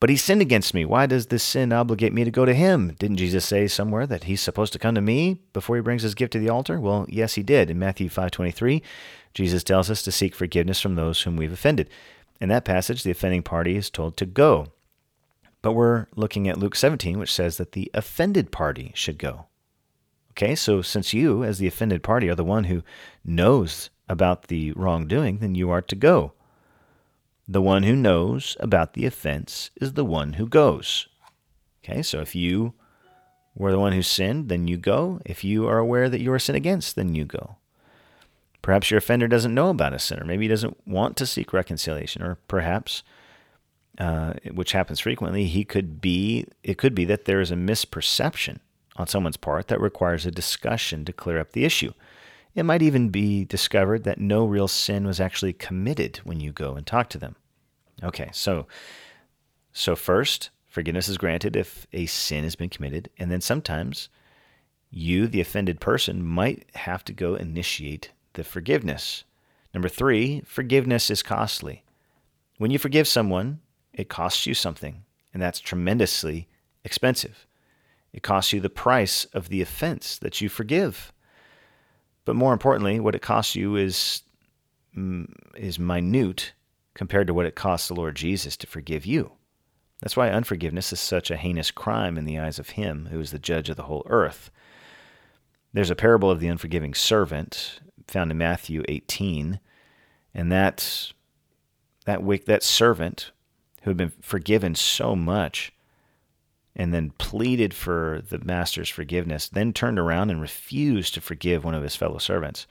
But 0.03 0.11
he 0.11 0.17
sinned 0.17 0.43
against 0.43 0.75
me. 0.75 0.85
Why 0.85 1.07
does 1.07 1.27
this 1.29 1.45
sin 1.45 1.73
obligate 1.73 2.13
me 2.13 2.25
to 2.25 2.31
go 2.33 2.45
to 2.45 2.53
him? 2.53 2.97
Didn't 2.99 3.19
Jesus 3.19 3.45
say 3.45 3.69
somewhere 3.69 4.05
that 4.09 4.25
he's 4.25 4.41
supposed 4.41 4.73
to 4.73 4.81
come 4.81 4.97
to 4.97 5.01
me 5.01 5.39
before 5.53 5.77
he 5.77 5.83
brings 5.83 6.03
his 6.03 6.17
gift 6.17 6.33
to 6.33 6.41
the 6.41 6.49
altar? 6.49 6.81
Well, 6.81 7.07
yes, 7.09 7.35
he 7.35 7.45
did. 7.45 7.71
In 7.71 7.79
Matthew 7.79 8.09
5:23, 8.09 8.83
Jesus 9.33 9.63
tells 9.63 9.91
us 9.91 10.03
to 10.03 10.11
seek 10.11 10.35
forgiveness 10.35 10.81
from 10.81 10.97
those 10.97 11.23
whom 11.23 11.37
we've 11.37 11.53
offended. 11.53 11.89
In 12.41 12.49
that 12.49 12.65
passage, 12.65 13.05
the 13.05 13.13
offending 13.13 13.45
party 13.45 13.77
is 13.77 13.91
told 13.91 14.17
to 14.17 14.27
go. 14.27 14.73
But 15.63 15.75
we're 15.75 16.09
looking 16.17 16.49
at 16.49 16.59
Luke 16.59 16.75
17, 16.75 17.17
which 17.21 17.33
says 17.33 17.57
that 17.59 17.71
the 17.71 17.89
offended 17.95 18.51
party 18.51 18.91
should 18.97 19.19
go. 19.19 19.47
Okay, 20.33 20.57
so 20.57 20.83
since 20.83 21.15
you, 21.15 21.45
as 21.45 21.59
the 21.59 21.69
offended 21.69 22.03
party, 22.03 22.29
are 22.29 22.35
the 22.35 22.43
one 22.43 22.65
who 22.65 22.83
knows 23.25 23.89
about 24.09 24.49
the 24.49 24.73
wrongdoing, 24.73 25.39
then 25.39 25.55
you 25.55 25.71
are 25.71 25.83
to 25.83 25.95
go. 25.95 26.33
The 27.49 27.63
one 27.63 27.83
who 27.83 27.97
knows 27.97 28.57
about 28.61 28.95
the 28.95 29.07
offense 29.07 29.71
is 29.81 29.95
the 29.95 30.05
one 30.05 30.35
who 30.35 30.47
goes. 30.49 31.09
Okay, 31.85 32.03
so 32.03 32.21
if 32.21 32.35
you 32.35 32.75
were 33.55 33.73
the 33.73 33.79
one 33.79 33.93
who 33.93 34.03
sinned, 34.03 34.49
then 34.49 34.69
you 34.69 34.77
go. 34.77 35.21
If 35.27 35.45
you 35.45 35.67
are 35.67 35.79
aware 35.79 36.09
that 36.09 36.21
you 36.21 36.33
are 36.33 36.39
sin 36.39 36.55
against, 36.55 36.97
then 36.97 37.15
you 37.15 37.25
go. 37.25 37.57
Perhaps 38.63 38.91
your 38.91 38.99
offender 38.99 39.27
doesn't 39.27 39.55
know 39.55 39.71
about 39.71 39.93
a 39.93 39.99
sinner. 39.99 40.25
Maybe 40.25 40.45
he 40.45 40.49
doesn't 40.49 40.87
want 40.87 41.17
to 41.17 41.27
seek 41.27 41.53
reconciliation, 41.53 42.23
or 42.23 42.39
perhaps, 42.47 43.03
uh, 43.99 44.35
which 44.53 44.73
happens 44.73 45.01
frequently, 45.01 45.47
he 45.47 45.65
could 45.65 46.01
be. 46.01 46.47
It 46.63 46.79
could 46.79 46.95
be 46.95 47.05
that 47.07 47.25
there 47.25 47.41
is 47.41 47.51
a 47.51 47.57
misperception 47.57 48.61
on 48.97 49.09
someone's 49.09 49.37
part 49.37 49.67
that 49.67 49.81
requires 49.81 50.25
a 50.25 50.31
discussion 50.31 51.05
to 51.05 51.13
clear 51.13 51.41
up 51.41 51.53
the 51.53 51.65
issue. 51.65 51.93
It 52.55 52.65
might 52.65 52.83
even 52.83 53.09
be 53.09 53.45
discovered 53.45 54.05
that 54.05 54.21
no 54.21 54.45
real 54.45 54.69
sin 54.69 55.07
was 55.07 55.21
actually 55.21 55.55
committed 55.55 56.19
when 56.25 56.41
you 56.41 56.53
go 56.53 56.75
and 56.75 56.87
talk 56.87 57.09
to 57.11 57.19
them. 57.19 57.37
Okay, 58.03 58.31
so 58.33 58.67
so 59.73 59.97
first, 59.97 60.51
forgiveness 60.67 61.09
is 61.09 61.17
granted 61.17 61.57
if 61.57 61.87
a 61.93 62.07
sin 62.07 62.45
has 62.45 62.57
been 62.57 62.69
committed, 62.69 63.09
and 63.19 63.31
then 63.31 63.41
sometimes 63.41 64.11
you, 64.91 65.27
the 65.27 65.41
offended 65.41 65.81
person, 65.81 66.25
might 66.25 66.67
have 66.75 67.05
to 67.05 67.15
go 67.15 67.35
initiate 67.35 68.11
the 68.35 68.45
forgiveness. 68.45 69.25
Number 69.73 69.89
3, 69.89 70.43
forgiveness 70.45 71.11
is 71.11 71.23
costly. 71.23 71.85
When 72.59 72.71
you 72.71 72.79
forgive 72.79 73.09
someone, 73.09 73.61
it 73.95 74.11
costs 74.11 74.47
you 74.47 74.53
something, 74.53 75.05
and 75.33 75.43
that's 75.43 75.61
tremendously 75.61 76.49
expensive. 76.85 77.47
It 78.13 78.23
costs 78.23 78.53
you 78.53 78.61
the 78.61 78.69
price 78.69 79.25
of 79.33 79.49
the 79.49 79.63
offense 79.63 80.19
that 80.19 80.43
you 80.43 80.51
forgive. 80.51 81.13
But 82.25 82.37
more 82.37 82.53
importantly, 82.53 83.01
what 83.01 83.15
it 83.15 83.23
costs 83.23 83.57
you 83.57 83.77
is 83.77 84.23
mm, 84.97 85.27
is 85.57 85.79
minute 85.79 86.53
compared 86.95 87.27
to 87.27 87.35
what 87.35 87.47
it 87.47 87.55
costs 87.55 87.89
the 87.89 87.95
Lord 87.95 88.17
Jesus 88.17 88.57
to 88.59 88.67
forgive 88.67 89.07
you. 89.07 89.33
That's 90.01 90.17
why 90.17 90.31
unforgiveness 90.31 90.93
is 90.93 91.01
such 91.01 91.31
a 91.31 91.37
heinous 91.37 91.71
crime 91.71 92.19
in 92.19 92.25
the 92.25 92.39
eyes 92.39 92.59
of 92.59 92.71
him 92.71 93.09
who 93.11 93.21
is 93.21 93.31
the 93.31 93.39
judge 93.39 93.71
of 93.71 93.77
the 93.77 93.85
whole 93.85 94.05
earth. 94.09 94.51
There's 95.73 95.91
a 95.91 95.97
parable 95.97 96.31
of 96.31 96.41
the 96.41 96.49
unforgiving 96.49 96.93
servant 96.93 97.81
found 98.09 98.31
in 98.31 98.39
Matthew 98.39 98.83
18, 98.89 99.61
and 100.35 100.53
that 100.53 101.13
that 102.05 102.21
that 102.47 102.63
servant 102.63 103.31
who 103.83 103.91
had 103.91 103.97
been 103.97 104.13
forgiven 104.21 104.75
so 104.75 105.15
much 105.17 105.73
and 106.75 106.93
then 106.93 107.11
pleaded 107.19 107.75
for 107.75 108.23
the 108.29 108.39
master's 108.39 108.89
forgiveness, 108.89 109.49
then 109.49 109.73
turned 109.73 109.99
around 109.99 110.31
and 110.31 110.41
refused 110.41 111.15
to 111.15 111.21
forgive 111.21 111.65
one 111.65 111.75
of 111.75 111.83
his 111.83 111.97
fellow 111.97 112.19
servants. 112.19 112.67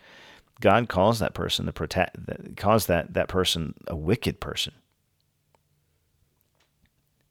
God 0.60 0.89
calls 0.89 1.20
that 1.20 1.34
person 1.34 1.65
the 1.65 1.74
prota- 1.74 2.55
calls 2.55 2.88
that, 2.88 3.13
that 3.13 3.27
person 3.27 3.74
a 3.88 3.96
wicked 3.96 4.39
person. 4.39 4.74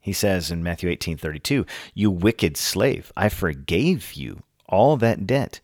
He 0.00 0.12
says 0.12 0.50
in 0.50 0.62
Matthew 0.62 0.88
18:32, 0.88 1.66
"You 1.94 2.10
wicked 2.10 2.56
slave, 2.56 3.12
I 3.16 3.28
forgave 3.28 4.14
you 4.14 4.42
all 4.66 4.96
that 4.96 5.26
debt 5.26 5.60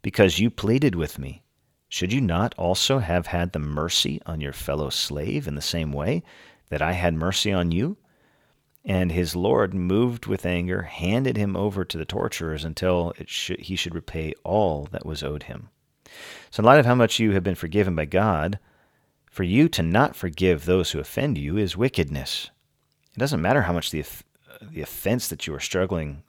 because 0.00 0.38
you 0.38 0.50
pleaded 0.50 0.94
with 0.94 1.18
me. 1.18 1.42
Should 1.88 2.12
you 2.12 2.20
not 2.20 2.54
also 2.56 3.00
have 3.00 3.26
had 3.26 3.52
the 3.52 3.58
mercy 3.58 4.20
on 4.24 4.40
your 4.40 4.52
fellow 4.52 4.90
slave 4.90 5.48
in 5.48 5.56
the 5.56 5.60
same 5.60 5.92
way 5.92 6.22
that 6.68 6.80
I 6.80 6.92
had 6.92 7.14
mercy 7.14 7.52
on 7.52 7.72
you?" 7.72 7.96
And 8.84 9.12
his 9.12 9.36
Lord, 9.36 9.74
moved 9.74 10.26
with 10.26 10.46
anger, 10.46 10.82
handed 10.82 11.36
him 11.36 11.54
over 11.54 11.84
to 11.84 11.98
the 11.98 12.06
torturers 12.06 12.64
until 12.64 13.12
he 13.26 13.76
should 13.76 13.94
repay 13.94 14.32
all 14.42 14.88
that 14.90 15.04
was 15.04 15.22
owed 15.22 15.44
him. 15.44 15.68
So, 16.50 16.62
in 16.62 16.64
light 16.64 16.80
of 16.80 16.86
how 16.86 16.94
much 16.94 17.18
you 17.18 17.32
have 17.32 17.44
been 17.44 17.54
forgiven 17.54 17.94
by 17.94 18.06
God, 18.06 18.58
for 19.30 19.44
you 19.44 19.68
to 19.68 19.82
not 19.82 20.16
forgive 20.16 20.64
those 20.64 20.90
who 20.90 20.98
offend 20.98 21.38
you 21.38 21.56
is 21.56 21.76
wickedness. 21.76 22.50
It 23.14 23.18
doesn't 23.18 23.42
matter 23.42 23.62
how 23.62 23.72
much 23.72 23.90
the 23.90 24.04
the 24.60 24.82
offense 24.82 25.28
that 25.28 25.46
you 25.46 25.54
are 25.54 25.60
struggling, 25.60 26.22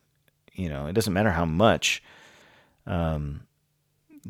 you 0.53 0.69
know, 0.69 0.87
it 0.87 0.93
doesn't 0.93 1.13
matter 1.13 1.31
how 1.31 1.45
much 1.45 2.01
um, 2.85 3.41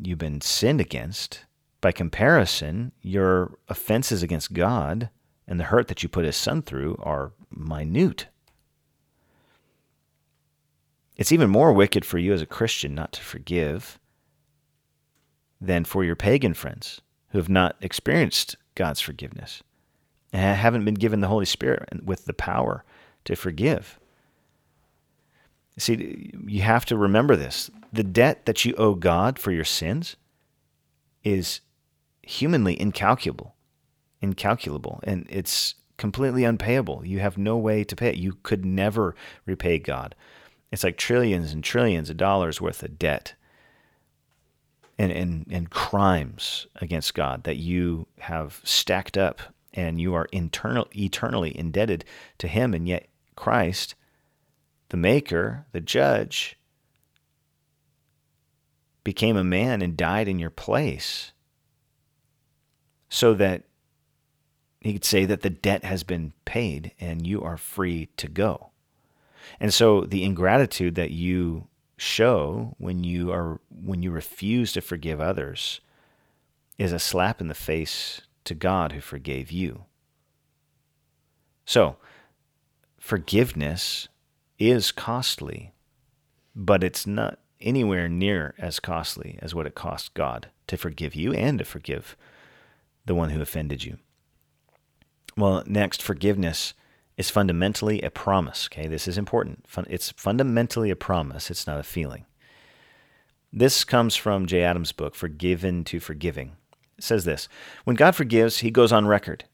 you've 0.00 0.18
been 0.18 0.40
sinned 0.40 0.80
against. 0.80 1.44
By 1.80 1.92
comparison, 1.92 2.92
your 3.00 3.58
offenses 3.68 4.22
against 4.22 4.52
God 4.52 5.10
and 5.52 5.60
the 5.60 5.64
hurt 5.64 5.88
that 5.88 6.02
you 6.02 6.08
put 6.08 6.24
his 6.24 6.34
son 6.34 6.62
through 6.62 6.98
are 7.02 7.32
minute. 7.54 8.28
It's 11.18 11.30
even 11.30 11.50
more 11.50 11.74
wicked 11.74 12.06
for 12.06 12.16
you 12.16 12.32
as 12.32 12.40
a 12.40 12.46
Christian 12.46 12.94
not 12.94 13.12
to 13.12 13.20
forgive 13.20 13.98
than 15.60 15.84
for 15.84 16.04
your 16.04 16.16
pagan 16.16 16.54
friends 16.54 17.02
who 17.32 17.38
have 17.38 17.50
not 17.50 17.76
experienced 17.82 18.56
God's 18.74 19.02
forgiveness 19.02 19.62
and 20.32 20.56
haven't 20.56 20.86
been 20.86 20.94
given 20.94 21.20
the 21.20 21.28
Holy 21.28 21.44
Spirit 21.44 22.02
with 22.02 22.24
the 22.24 22.32
power 22.32 22.82
to 23.26 23.36
forgive. 23.36 24.00
See, 25.76 26.32
you 26.46 26.62
have 26.62 26.86
to 26.86 26.96
remember 26.96 27.36
this. 27.36 27.70
The 27.92 28.04
debt 28.04 28.46
that 28.46 28.64
you 28.64 28.72
owe 28.76 28.94
God 28.94 29.38
for 29.38 29.52
your 29.52 29.66
sins 29.66 30.16
is 31.22 31.60
humanly 32.22 32.80
incalculable 32.80 33.51
incalculable 34.22 35.00
and 35.02 35.26
it's 35.28 35.74
completely 35.98 36.44
unpayable. 36.44 37.04
You 37.04 37.18
have 37.18 37.36
no 37.36 37.56
way 37.56 37.84
to 37.84 37.96
pay 37.96 38.08
it. 38.08 38.16
You 38.16 38.38
could 38.42 38.64
never 38.64 39.14
repay 39.44 39.78
God. 39.78 40.14
It's 40.70 40.84
like 40.84 40.96
trillions 40.96 41.52
and 41.52 41.62
trillions 41.62 42.08
of 42.08 42.16
dollars 42.16 42.60
worth 42.60 42.82
of 42.82 42.98
debt 42.98 43.34
and, 44.98 45.12
and, 45.12 45.46
and 45.50 45.70
crimes 45.70 46.66
against 46.76 47.14
God 47.14 47.44
that 47.44 47.56
you 47.56 48.06
have 48.20 48.60
stacked 48.64 49.18
up 49.18 49.40
and 49.74 50.00
you 50.00 50.14
are 50.14 50.28
internal, 50.32 50.88
eternally 50.94 51.56
indebted 51.56 52.04
to 52.38 52.48
Him. 52.48 52.74
And 52.74 52.88
yet, 52.88 53.08
Christ, 53.36 53.94
the 54.90 54.96
Maker, 54.96 55.66
the 55.72 55.80
Judge, 55.80 56.56
became 59.04 59.36
a 59.36 59.44
man 59.44 59.82
and 59.82 59.96
died 59.96 60.28
in 60.28 60.38
your 60.38 60.50
place 60.50 61.32
so 63.08 63.34
that 63.34 63.64
he 64.82 64.92
could 64.92 65.04
say 65.04 65.24
that 65.24 65.42
the 65.42 65.50
debt 65.50 65.84
has 65.84 66.02
been 66.02 66.32
paid 66.44 66.92
and 66.98 67.26
you 67.26 67.42
are 67.42 67.56
free 67.56 68.08
to 68.16 68.28
go. 68.28 68.70
And 69.60 69.72
so 69.72 70.02
the 70.02 70.24
ingratitude 70.24 70.94
that 70.94 71.10
you 71.10 71.68
show 71.96 72.74
when 72.78 73.04
you 73.04 73.30
are 73.30 73.60
when 73.70 74.02
you 74.02 74.10
refuse 74.10 74.72
to 74.72 74.80
forgive 74.80 75.20
others 75.20 75.80
is 76.78 76.92
a 76.92 76.98
slap 76.98 77.40
in 77.40 77.48
the 77.48 77.54
face 77.54 78.22
to 78.44 78.54
God 78.54 78.92
who 78.92 79.00
forgave 79.00 79.52
you. 79.52 79.84
So, 81.64 81.96
forgiveness 82.98 84.08
is 84.58 84.90
costly, 84.90 85.72
but 86.56 86.82
it's 86.82 87.06
not 87.06 87.38
anywhere 87.60 88.08
near 88.08 88.54
as 88.58 88.80
costly 88.80 89.38
as 89.40 89.54
what 89.54 89.66
it 89.66 89.76
costs 89.76 90.08
God 90.08 90.48
to 90.66 90.76
forgive 90.76 91.14
you 91.14 91.32
and 91.32 91.58
to 91.58 91.64
forgive 91.64 92.16
the 93.06 93.14
one 93.14 93.30
who 93.30 93.40
offended 93.40 93.84
you. 93.84 93.98
Well, 95.36 95.62
next, 95.66 96.02
forgiveness 96.02 96.74
is 97.16 97.30
fundamentally 97.30 98.00
a 98.02 98.10
promise. 98.10 98.68
Okay, 98.72 98.86
this 98.86 99.06
is 99.06 99.18
important. 99.18 99.66
It's 99.88 100.10
fundamentally 100.12 100.90
a 100.90 100.96
promise, 100.96 101.50
it's 101.50 101.66
not 101.66 101.80
a 101.80 101.84
feeling. 101.84 102.26
This 103.52 103.84
comes 103.84 104.16
from 104.16 104.46
Jay 104.46 104.62
Adams' 104.62 104.92
book, 104.92 105.14
Forgiven 105.14 105.84
to 105.84 106.00
Forgiving. 106.00 106.56
It 106.96 107.04
says 107.04 107.24
this 107.24 107.48
When 107.84 107.96
God 107.96 108.14
forgives, 108.14 108.58
he 108.58 108.70
goes 108.70 108.92
on 108.92 109.06
record. 109.06 109.44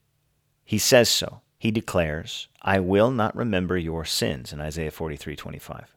He 0.64 0.78
says 0.78 1.08
so. 1.08 1.40
He 1.58 1.72
declares, 1.72 2.46
I 2.62 2.78
will 2.78 3.10
not 3.10 3.34
remember 3.34 3.76
your 3.76 4.04
sins 4.04 4.52
in 4.52 4.60
Isaiah 4.60 4.92
43 4.92 5.34
25. 5.34 5.94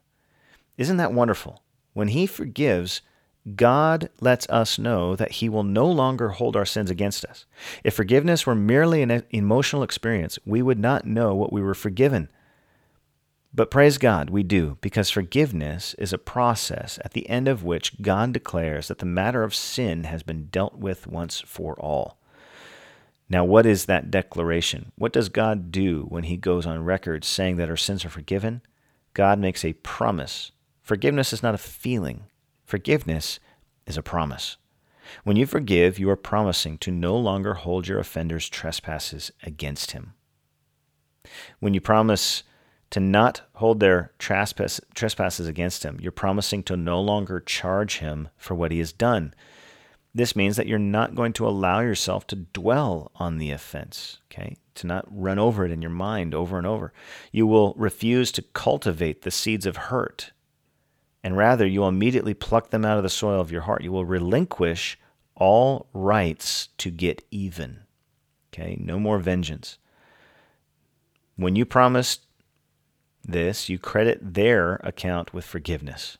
Isn't 0.77 0.97
that 0.97 1.13
wonderful? 1.13 1.61
When 1.93 2.07
he 2.07 2.25
forgives, 2.25 3.01
God 3.55 4.09
lets 4.19 4.47
us 4.49 4.77
know 4.77 5.15
that 5.15 5.33
He 5.33 5.49
will 5.49 5.63
no 5.63 5.87
longer 5.87 6.29
hold 6.29 6.55
our 6.55 6.65
sins 6.65 6.91
against 6.91 7.25
us. 7.25 7.45
If 7.83 7.95
forgiveness 7.95 8.45
were 8.45 8.55
merely 8.55 9.01
an 9.01 9.23
emotional 9.31 9.83
experience, 9.83 10.37
we 10.45 10.61
would 10.61 10.79
not 10.79 11.05
know 11.05 11.33
what 11.33 11.51
we 11.51 11.61
were 11.61 11.73
forgiven. 11.73 12.29
But 13.53 13.71
praise 13.71 13.97
God, 13.97 14.29
we 14.29 14.43
do, 14.43 14.77
because 14.79 15.09
forgiveness 15.09 15.93
is 15.95 16.13
a 16.13 16.17
process 16.17 16.99
at 17.03 17.11
the 17.11 17.27
end 17.29 17.47
of 17.47 17.63
which 17.63 18.01
God 18.01 18.31
declares 18.31 18.87
that 18.87 18.99
the 18.99 19.05
matter 19.05 19.43
of 19.43 19.55
sin 19.55 20.05
has 20.05 20.23
been 20.23 20.45
dealt 20.45 20.75
with 20.75 21.07
once 21.07 21.41
for 21.41 21.73
all. 21.79 22.17
Now, 23.27 23.43
what 23.43 23.65
is 23.65 23.85
that 23.85 24.11
declaration? 24.11 24.91
What 24.95 25.13
does 25.13 25.29
God 25.29 25.71
do 25.71 26.05
when 26.09 26.23
He 26.23 26.37
goes 26.37 26.65
on 26.65 26.85
record 26.85 27.25
saying 27.25 27.57
that 27.57 27.69
our 27.69 27.77
sins 27.77 28.05
are 28.05 28.09
forgiven? 28.09 28.61
God 29.13 29.39
makes 29.39 29.65
a 29.65 29.73
promise. 29.73 30.51
Forgiveness 30.81 31.33
is 31.33 31.43
not 31.43 31.55
a 31.55 31.57
feeling, 31.57 32.25
Forgiveness 32.71 33.41
is 33.85 33.97
a 33.97 34.01
promise. 34.01 34.55
When 35.25 35.35
you 35.35 35.45
forgive, 35.45 35.99
you 35.99 36.09
are 36.09 36.15
promising 36.15 36.77
to 36.77 36.89
no 36.89 37.17
longer 37.17 37.55
hold 37.55 37.85
your 37.85 37.99
offender's 37.99 38.47
trespasses 38.47 39.29
against 39.43 39.91
him. 39.91 40.13
When 41.59 41.73
you 41.73 41.81
promise 41.81 42.43
to 42.91 43.01
not 43.01 43.41
hold 43.55 43.81
their 43.81 44.13
trespass, 44.19 44.79
trespasses 44.95 45.49
against 45.49 45.83
him, 45.83 45.97
you're 45.99 46.13
promising 46.13 46.63
to 46.63 46.77
no 46.77 47.01
longer 47.01 47.41
charge 47.41 47.97
him 47.97 48.29
for 48.37 48.55
what 48.55 48.71
he 48.71 48.79
has 48.79 48.93
done. 48.93 49.33
This 50.15 50.33
means 50.33 50.55
that 50.55 50.67
you're 50.67 50.79
not 50.79 51.13
going 51.13 51.33
to 51.33 51.47
allow 51.49 51.81
yourself 51.81 52.25
to 52.27 52.37
dwell 52.37 53.11
on 53.17 53.37
the 53.37 53.51
offense, 53.51 54.19
okay? 54.31 54.55
To 54.75 54.87
not 54.87 55.05
run 55.11 55.39
over 55.39 55.65
it 55.65 55.71
in 55.71 55.81
your 55.81 55.91
mind 55.91 56.33
over 56.33 56.57
and 56.57 56.65
over. 56.65 56.93
You 57.33 57.45
will 57.47 57.73
refuse 57.73 58.31
to 58.31 58.41
cultivate 58.41 59.23
the 59.23 59.29
seeds 59.29 59.65
of 59.65 59.75
hurt 59.75 60.31
and 61.23 61.37
rather 61.37 61.65
you 61.65 61.81
will 61.81 61.87
immediately 61.87 62.33
pluck 62.33 62.69
them 62.69 62.85
out 62.85 62.97
of 62.97 63.03
the 63.03 63.09
soil 63.09 63.39
of 63.39 63.51
your 63.51 63.61
heart. 63.61 63.83
You 63.83 63.91
will 63.91 64.05
relinquish 64.05 64.97
all 65.35 65.87
rights 65.93 66.69
to 66.77 66.91
get 66.91 67.23
even. 67.31 67.81
Okay, 68.53 68.77
no 68.79 68.99
more 68.99 69.19
vengeance. 69.19 69.77
When 71.35 71.55
you 71.55 71.65
promise 71.65 72.19
this, 73.23 73.69
you 73.69 73.79
credit 73.79 74.33
their 74.33 74.75
account 74.83 75.33
with 75.33 75.45
forgiveness. 75.45 76.17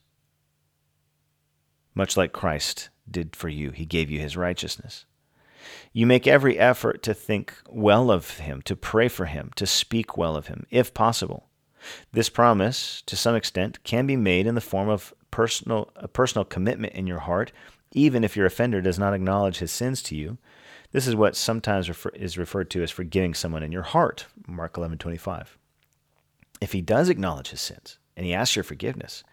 Much 1.94 2.16
like 2.16 2.32
Christ 2.32 2.90
did 3.10 3.36
for 3.36 3.50
you, 3.50 3.72
he 3.72 3.86
gave 3.86 4.10
you 4.10 4.20
his 4.20 4.38
righteousness. 4.38 5.06
You 5.94 6.06
make 6.08 6.26
every 6.26 6.58
effort 6.58 7.04
to 7.04 7.14
think 7.14 7.54
well 7.70 8.10
of 8.10 8.38
him, 8.40 8.62
to 8.64 8.76
pray 8.76 9.08
for 9.08 9.26
him, 9.26 9.52
to 9.56 9.66
speak 9.68 10.18
well 10.18 10.36
of 10.36 10.48
him, 10.48 10.66
if 10.72 10.94
possible. 10.94 11.50
This 12.12 12.30
promise, 12.30 13.02
to 13.06 13.16
some 13.16 13.36
extent, 13.36 13.84
can 13.84 14.06
be 14.06 14.16
made 14.16 14.48
in 14.48 14.56
the 14.56 14.62
form 14.62 14.90
of 14.90 15.14
personal, 15.32 15.92
a 15.96 16.08
personal 16.08 16.46
commitment 16.46 16.94
in 16.94 17.08
your 17.08 17.20
heart, 17.20 17.52
even 17.94 18.24
if 18.24 18.36
your 18.36 18.46
offender 18.46 18.82
does 18.82 19.00
not 19.00 19.14
acknowledge 19.14 19.58
his 19.58 19.72
sins 19.72 20.02
to 20.04 20.16
you. 20.16 20.38
This 20.92 21.08
is 21.08 21.16
what 21.16 21.36
sometimes 21.36 21.88
refer, 21.88 22.10
is 22.10 22.38
referred 22.38 22.70
to 22.72 22.84
as 22.84 22.92
forgiving 22.92 23.34
someone 23.34 23.64
in 23.64 23.72
your 23.72 23.84
heart, 23.84 24.26
Mark 24.48 24.74
11:25. 24.74 25.58
If 26.60 26.74
he 26.74 26.82
does 26.82 27.10
acknowledge 27.10 27.50
his 27.50 27.62
sins 27.62 27.98
and 28.16 28.26
he 28.26 28.34
asks 28.34 28.56
your 28.56 28.64
forgiveness, 28.64 29.24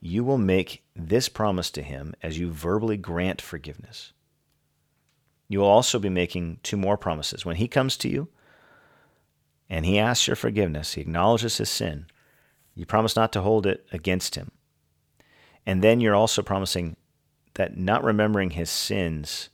you 0.00 0.24
will 0.24 0.38
make 0.38 0.82
this 0.96 1.28
promise 1.28 1.70
to 1.70 1.82
him 1.82 2.14
as 2.22 2.38
you 2.38 2.50
verbally 2.50 2.96
grant 2.96 3.40
forgiveness. 3.40 4.12
You 5.48 5.60
will 5.60 5.68
also 5.68 5.98
be 5.98 6.08
making 6.08 6.60
two 6.62 6.76
more 6.76 6.96
promises. 6.96 7.44
When 7.44 7.56
he 7.56 7.68
comes 7.68 7.96
to 7.98 8.08
you 8.08 8.28
and 9.72 9.86
he 9.86 9.98
asks 9.98 10.26
your 10.26 10.36
forgiveness, 10.36 10.92
he 10.92 11.00
acknowledges 11.00 11.56
his 11.56 11.70
sin, 11.70 12.04
you 12.74 12.84
promise 12.84 13.16
not 13.16 13.32
to 13.32 13.40
hold 13.40 13.64
it 13.64 13.86
against 13.90 14.34
him. 14.34 14.50
And 15.64 15.82
then 15.82 15.98
you're 15.98 16.14
also 16.14 16.42
promising 16.42 16.96
that 17.54 17.78
not 17.78 18.04
remembering 18.04 18.50
his 18.50 18.68
sins 18.68 19.48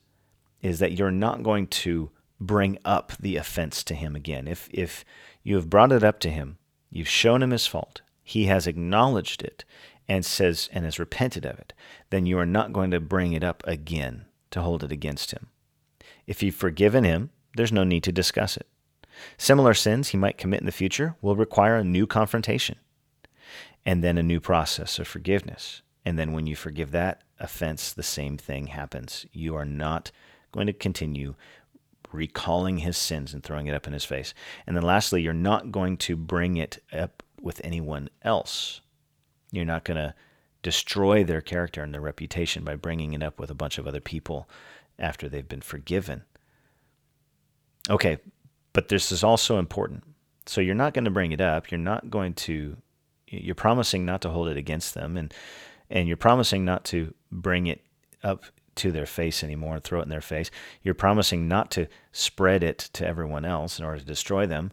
is 0.60 0.80
that 0.80 0.90
you're 0.90 1.12
not 1.12 1.44
going 1.44 1.68
to 1.68 2.10
bring 2.40 2.78
up 2.84 3.12
the 3.20 3.36
offense 3.36 3.84
to 3.84 3.94
him 3.94 4.16
again. 4.16 4.48
If 4.48 4.68
if 4.72 5.04
you 5.44 5.54
have 5.54 5.70
brought 5.70 5.92
it 5.92 6.02
up 6.02 6.18
to 6.20 6.30
him, 6.30 6.58
you've 6.90 7.08
shown 7.08 7.40
him 7.40 7.52
his 7.52 7.68
fault, 7.68 8.00
he 8.24 8.46
has 8.46 8.66
acknowledged 8.66 9.42
it 9.42 9.64
and 10.08 10.26
says 10.26 10.68
and 10.72 10.84
has 10.84 10.98
repented 10.98 11.46
of 11.46 11.60
it, 11.60 11.72
then 12.10 12.26
you 12.26 12.40
are 12.40 12.46
not 12.46 12.72
going 12.72 12.90
to 12.90 12.98
bring 12.98 13.34
it 13.34 13.44
up 13.44 13.62
again 13.68 14.24
to 14.50 14.62
hold 14.62 14.82
it 14.82 14.90
against 14.90 15.30
him. 15.30 15.46
If 16.26 16.42
you've 16.42 16.56
forgiven 16.56 17.04
him, 17.04 17.30
there's 17.54 17.72
no 17.72 17.84
need 17.84 18.02
to 18.02 18.10
discuss 18.10 18.56
it. 18.56 18.66
Similar 19.36 19.74
sins 19.74 20.08
he 20.08 20.16
might 20.16 20.38
commit 20.38 20.60
in 20.60 20.66
the 20.66 20.72
future 20.72 21.16
will 21.20 21.36
require 21.36 21.76
a 21.76 21.84
new 21.84 22.06
confrontation 22.06 22.76
and 23.84 24.02
then 24.02 24.18
a 24.18 24.22
new 24.22 24.40
process 24.40 24.98
of 24.98 25.08
forgiveness. 25.08 25.82
And 26.04 26.18
then 26.18 26.32
when 26.32 26.46
you 26.46 26.56
forgive 26.56 26.90
that 26.92 27.22
offense, 27.38 27.92
the 27.92 28.02
same 28.02 28.36
thing 28.36 28.68
happens. 28.68 29.26
You 29.32 29.54
are 29.56 29.64
not 29.64 30.10
going 30.52 30.66
to 30.66 30.72
continue 30.72 31.34
recalling 32.12 32.78
his 32.78 32.96
sins 32.96 33.34
and 33.34 33.42
throwing 33.42 33.66
it 33.66 33.74
up 33.74 33.86
in 33.86 33.92
his 33.92 34.04
face. 34.04 34.32
And 34.66 34.76
then 34.76 34.84
lastly, 34.84 35.22
you're 35.22 35.32
not 35.32 35.70
going 35.70 35.96
to 35.98 36.16
bring 36.16 36.56
it 36.56 36.82
up 36.92 37.22
with 37.40 37.60
anyone 37.62 38.08
else. 38.22 38.80
You're 39.52 39.64
not 39.64 39.84
going 39.84 39.96
to 39.96 40.14
destroy 40.62 41.24
their 41.24 41.40
character 41.40 41.82
and 41.82 41.94
their 41.94 42.00
reputation 42.00 42.64
by 42.64 42.76
bringing 42.76 43.12
it 43.12 43.22
up 43.22 43.38
with 43.38 43.50
a 43.50 43.54
bunch 43.54 43.78
of 43.78 43.86
other 43.86 44.00
people 44.00 44.48
after 44.98 45.28
they've 45.28 45.48
been 45.48 45.60
forgiven. 45.60 46.24
Okay, 47.88 48.18
but 48.78 48.86
this 48.86 49.10
is 49.10 49.24
also 49.24 49.58
important. 49.58 50.04
So 50.46 50.60
you're 50.60 50.76
not 50.76 50.94
going 50.94 51.04
to 51.04 51.10
bring 51.10 51.32
it 51.32 51.40
up. 51.40 51.68
You're 51.68 51.80
not 51.80 52.10
going 52.10 52.34
to 52.34 52.76
you're 53.26 53.56
promising 53.56 54.04
not 54.04 54.20
to 54.20 54.28
hold 54.28 54.46
it 54.46 54.56
against 54.56 54.94
them 54.94 55.16
and 55.16 55.34
and 55.90 56.06
you're 56.06 56.16
promising 56.16 56.64
not 56.64 56.84
to 56.84 57.12
bring 57.32 57.66
it 57.66 57.84
up 58.22 58.44
to 58.76 58.92
their 58.92 59.04
face 59.04 59.42
anymore 59.42 59.74
and 59.74 59.82
throw 59.82 59.98
it 59.98 60.04
in 60.04 60.10
their 60.10 60.20
face. 60.20 60.52
You're 60.80 60.94
promising 60.94 61.48
not 61.48 61.72
to 61.72 61.88
spread 62.12 62.62
it 62.62 62.78
to 62.92 63.04
everyone 63.04 63.44
else 63.44 63.80
in 63.80 63.84
order 63.84 63.98
to 63.98 64.04
destroy 64.04 64.46
them. 64.46 64.70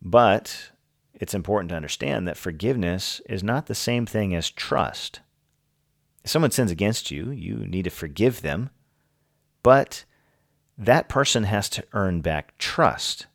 But 0.00 0.70
it's 1.12 1.34
important 1.34 1.70
to 1.70 1.76
understand 1.76 2.28
that 2.28 2.36
forgiveness 2.36 3.20
is 3.28 3.42
not 3.42 3.66
the 3.66 3.74
same 3.74 4.06
thing 4.06 4.32
as 4.32 4.48
trust. 4.48 5.22
If 6.22 6.30
someone 6.30 6.52
sins 6.52 6.70
against 6.70 7.10
you, 7.10 7.32
you 7.32 7.56
need 7.66 7.82
to 7.82 7.90
forgive 7.90 8.42
them, 8.42 8.70
but 9.64 10.04
that 10.76 11.08
person 11.08 11.44
has 11.44 11.68
to 11.70 11.84
earn 11.92 12.20
back 12.20 12.56
trust 12.58 13.26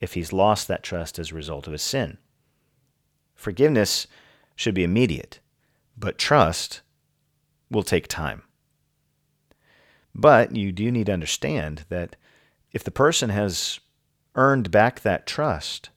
if 0.00 0.14
he's 0.14 0.32
lost 0.32 0.68
that 0.68 0.82
trust 0.82 1.18
as 1.18 1.30
a 1.30 1.34
result 1.34 1.66
of 1.66 1.72
a 1.72 1.78
sin. 1.78 2.18
Forgiveness 3.34 4.06
should 4.54 4.74
be 4.74 4.84
immediate, 4.84 5.40
but 5.96 6.18
trust 6.18 6.80
will 7.70 7.82
take 7.82 8.08
time. 8.08 8.42
But 10.14 10.56
you 10.56 10.72
do 10.72 10.90
need 10.90 11.06
to 11.06 11.12
understand 11.12 11.84
that 11.90 12.16
if 12.72 12.82
the 12.82 12.90
person 12.90 13.30
has 13.30 13.80
earned 14.34 14.70
back 14.70 15.00
that 15.00 15.26
trust, 15.26 15.90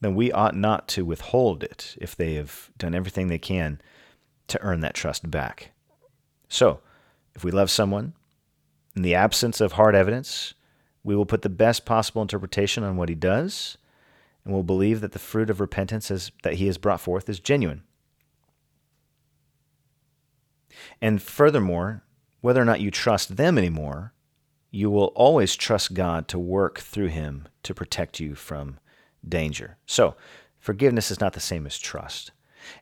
then 0.00 0.14
we 0.14 0.30
ought 0.30 0.54
not 0.54 0.86
to 0.88 1.04
withhold 1.04 1.62
it 1.62 1.96
if 2.00 2.14
they 2.14 2.34
have 2.34 2.70
done 2.76 2.94
everything 2.94 3.28
they 3.28 3.38
can 3.38 3.80
to 4.48 4.60
earn 4.62 4.80
that 4.80 4.94
trust 4.94 5.30
back. 5.30 5.72
So, 6.48 6.80
if 7.34 7.44
we 7.44 7.50
love 7.50 7.70
someone, 7.70 8.14
in 8.98 9.02
the 9.02 9.14
absence 9.14 9.60
of 9.60 9.72
hard 9.72 9.94
evidence, 9.94 10.54
we 11.04 11.14
will 11.14 11.24
put 11.24 11.42
the 11.42 11.48
best 11.48 11.86
possible 11.86 12.20
interpretation 12.20 12.82
on 12.82 12.96
what 12.96 13.08
he 13.08 13.14
does, 13.14 13.78
and 14.44 14.52
will 14.52 14.64
believe 14.64 15.00
that 15.00 15.12
the 15.12 15.20
fruit 15.20 15.50
of 15.50 15.60
repentance 15.60 16.10
is, 16.10 16.32
that 16.42 16.54
he 16.54 16.66
has 16.66 16.78
brought 16.78 17.00
forth 17.00 17.28
is 17.28 17.38
genuine. 17.38 17.84
And 21.00 21.22
furthermore, 21.22 22.02
whether 22.40 22.60
or 22.60 22.64
not 22.64 22.80
you 22.80 22.90
trust 22.90 23.36
them 23.36 23.56
anymore, 23.56 24.14
you 24.72 24.90
will 24.90 25.12
always 25.14 25.54
trust 25.54 25.94
God 25.94 26.26
to 26.28 26.38
work 26.38 26.80
through 26.80 27.08
him 27.08 27.46
to 27.62 27.74
protect 27.74 28.18
you 28.18 28.34
from 28.34 28.80
danger. 29.26 29.76
So, 29.86 30.16
forgiveness 30.58 31.12
is 31.12 31.20
not 31.20 31.34
the 31.34 31.40
same 31.40 31.66
as 31.66 31.78
trust. 31.78 32.32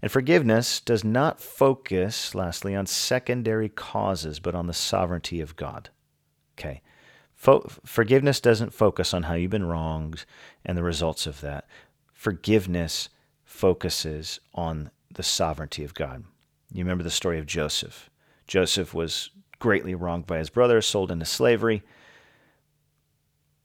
And 0.00 0.10
forgiveness 0.10 0.80
does 0.80 1.04
not 1.04 1.42
focus, 1.42 2.34
lastly, 2.34 2.74
on 2.74 2.86
secondary 2.86 3.68
causes, 3.68 4.40
but 4.40 4.54
on 4.54 4.66
the 4.66 4.72
sovereignty 4.72 5.42
of 5.42 5.56
God. 5.56 5.90
Okay. 6.58 6.82
Fo- 7.34 7.68
forgiveness 7.84 8.40
doesn't 8.40 8.72
focus 8.72 9.12
on 9.12 9.24
how 9.24 9.34
you've 9.34 9.50
been 9.50 9.68
wronged 9.68 10.24
and 10.64 10.76
the 10.76 10.82
results 10.82 11.26
of 11.26 11.40
that. 11.42 11.66
Forgiveness 12.12 13.10
focuses 13.44 14.40
on 14.54 14.90
the 15.12 15.22
sovereignty 15.22 15.84
of 15.84 15.94
God. 15.94 16.24
You 16.72 16.82
remember 16.82 17.04
the 17.04 17.10
story 17.10 17.38
of 17.38 17.46
Joseph. 17.46 18.10
Joseph 18.46 18.94
was 18.94 19.30
greatly 19.58 19.94
wronged 19.94 20.26
by 20.26 20.38
his 20.38 20.50
brother, 20.50 20.80
sold 20.80 21.10
into 21.10 21.24
slavery. 21.24 21.82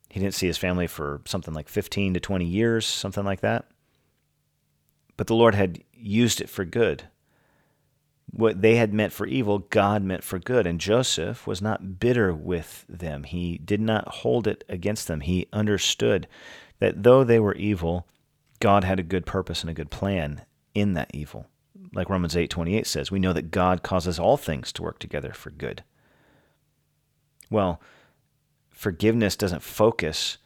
He 0.09 0.19
didn't 0.19 0.33
see 0.33 0.47
his 0.47 0.57
family 0.57 0.87
for 0.87 1.21
something 1.25 1.53
like 1.53 1.69
15 1.69 2.13
to 2.15 2.19
20 2.19 2.45
years, 2.45 2.85
something 2.85 3.23
like 3.23 3.41
that. 3.41 3.65
But 5.15 5.27
the 5.27 5.35
Lord 5.35 5.55
had 5.55 5.83
used 5.93 6.41
it 6.41 6.49
for 6.49 6.65
good. 6.65 7.03
What 8.31 8.61
they 8.61 8.75
had 8.75 8.93
meant 8.93 9.11
for 9.13 9.27
evil, 9.27 9.59
God 9.59 10.03
meant 10.03 10.23
for 10.23 10.39
good. 10.39 10.65
And 10.65 10.79
Joseph 10.79 11.45
was 11.45 11.61
not 11.61 11.99
bitter 11.99 12.33
with 12.33 12.85
them. 12.87 13.23
He 13.23 13.57
did 13.57 13.81
not 13.81 14.07
hold 14.07 14.47
it 14.47 14.63
against 14.69 15.07
them. 15.07 15.21
He 15.21 15.47
understood 15.51 16.27
that 16.79 17.03
though 17.03 17.23
they 17.23 17.39
were 17.39 17.55
evil, 17.55 18.07
God 18.59 18.83
had 18.83 18.99
a 18.99 19.03
good 19.03 19.25
purpose 19.25 19.61
and 19.61 19.69
a 19.69 19.73
good 19.73 19.91
plan 19.91 20.43
in 20.73 20.93
that 20.93 21.11
evil 21.13 21.47
like 21.93 22.09
Romans 22.09 22.35
8:28 22.35 22.85
says, 22.85 23.11
we 23.11 23.19
know 23.19 23.33
that 23.33 23.51
God 23.51 23.83
causes 23.83 24.19
all 24.19 24.37
things 24.37 24.71
to 24.73 24.83
work 24.83 24.99
together 24.99 25.33
for 25.33 25.49
good. 25.49 25.83
Well, 27.49 27.81
forgiveness 28.69 29.35
doesn't 29.35 29.63
focus 29.63 30.37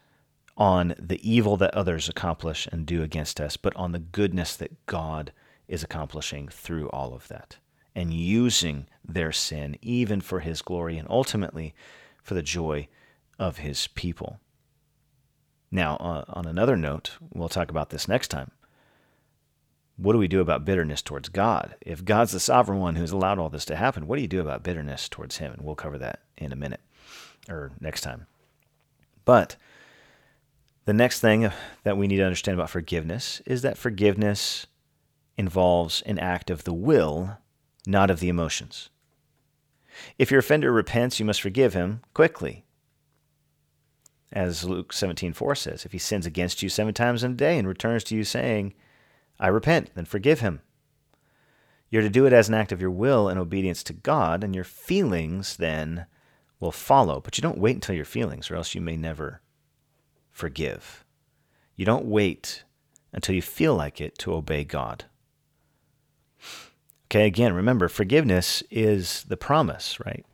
on 0.57 0.95
the 0.97 1.19
evil 1.29 1.57
that 1.57 1.73
others 1.73 2.09
accomplish 2.09 2.67
and 2.71 2.85
do 2.85 3.03
against 3.03 3.39
us, 3.39 3.57
but 3.57 3.75
on 3.75 3.91
the 3.91 3.99
goodness 3.99 4.55
that 4.55 4.85
God 4.85 5.31
is 5.67 5.83
accomplishing 5.83 6.47
through 6.47 6.89
all 6.89 7.13
of 7.13 7.27
that 7.27 7.57
and 7.95 8.13
using 8.13 8.87
their 9.03 9.31
sin 9.31 9.77
even 9.81 10.21
for 10.21 10.41
his 10.41 10.61
glory 10.61 10.97
and 10.97 11.07
ultimately 11.09 11.73
for 12.21 12.33
the 12.33 12.43
joy 12.43 12.87
of 13.39 13.57
his 13.57 13.87
people. 13.87 14.39
Now, 15.71 15.95
uh, 15.97 16.25
on 16.29 16.45
another 16.45 16.75
note, 16.75 17.17
we'll 17.33 17.49
talk 17.49 17.69
about 17.69 17.89
this 17.89 18.07
next 18.07 18.29
time 18.29 18.51
what 19.97 20.13
do 20.13 20.19
we 20.19 20.27
do 20.27 20.41
about 20.41 20.65
bitterness 20.65 21.01
towards 21.01 21.29
God? 21.29 21.75
If 21.81 22.03
God's 22.03 22.33
the 22.33 22.39
sovereign 22.39 22.79
one 22.79 22.95
who's 22.95 23.11
allowed 23.11 23.39
all 23.39 23.49
this 23.49 23.65
to 23.65 23.75
happen, 23.75 24.07
what 24.07 24.17
do 24.17 24.21
you 24.21 24.27
do 24.27 24.41
about 24.41 24.63
bitterness 24.63 25.07
towards 25.07 25.37
Him? 25.37 25.53
And 25.53 25.61
we'll 25.61 25.75
cover 25.75 25.97
that 25.97 26.19
in 26.37 26.51
a 26.51 26.57
minute 26.57 26.81
or 27.47 27.71
next 27.79 28.01
time. 28.01 28.27
But 29.23 29.55
the 30.85 30.93
next 30.93 31.19
thing 31.19 31.49
that 31.83 31.97
we 31.97 32.07
need 32.07 32.17
to 32.17 32.25
understand 32.25 32.57
about 32.57 32.69
forgiveness 32.69 33.41
is 33.45 33.61
that 33.61 33.77
forgiveness 33.77 34.67
involves 35.37 36.01
an 36.03 36.19
act 36.19 36.49
of 36.49 36.63
the 36.63 36.73
will, 36.73 37.37
not 37.87 38.09
of 38.09 38.19
the 38.19 38.29
emotions. 38.29 38.89
If 40.17 40.31
your 40.31 40.39
offender 40.39 40.71
repents, 40.71 41.19
you 41.19 41.25
must 41.25 41.41
forgive 41.41 41.73
him 41.73 42.01
quickly. 42.13 42.65
As 44.31 44.65
Luke 44.65 44.93
17:4 44.93 45.57
says, 45.57 45.85
if 45.85 45.91
he 45.91 45.97
sins 45.97 46.25
against 46.25 46.61
you 46.61 46.67
7 46.67 46.93
times 46.93 47.23
in 47.23 47.31
a 47.31 47.35
day 47.35 47.57
and 47.57 47.67
returns 47.67 48.03
to 48.05 48.15
you 48.15 48.23
saying, 48.23 48.73
I 49.39 49.47
repent, 49.47 49.91
then 49.95 50.05
forgive 50.05 50.41
him. 50.41 50.61
You're 51.89 52.01
to 52.01 52.09
do 52.09 52.25
it 52.25 52.33
as 52.33 52.49
an 52.49 52.55
act 52.55 52.71
of 52.71 52.81
your 52.81 52.91
will 52.91 53.29
and 53.29 53.39
obedience 53.39 53.83
to 53.83 53.93
God, 53.93 54.43
and 54.43 54.53
your 54.53 54.63
feelings 54.63 55.57
then 55.57 56.07
will 56.59 56.71
follow. 56.71 57.21
But 57.21 57.37
you 57.37 57.41
don't 57.41 57.59
wait 57.59 57.75
until 57.75 57.95
your 57.95 58.05
feelings, 58.05 58.49
or 58.49 58.55
else 58.55 58.75
you 58.75 58.81
may 58.81 58.97
never 58.97 59.41
forgive. 60.31 61.05
You 61.75 61.85
don't 61.85 62.05
wait 62.05 62.63
until 63.13 63.35
you 63.35 63.41
feel 63.41 63.75
like 63.75 64.01
it 64.01 64.17
to 64.19 64.33
obey 64.33 64.65
God. 64.65 65.05
Okay, 67.05 67.25
again, 67.25 67.53
remember, 67.53 67.87
forgiveness 67.87 68.63
is 68.71 69.23
the 69.27 69.37
promise, 69.37 69.99
right? 70.05 70.25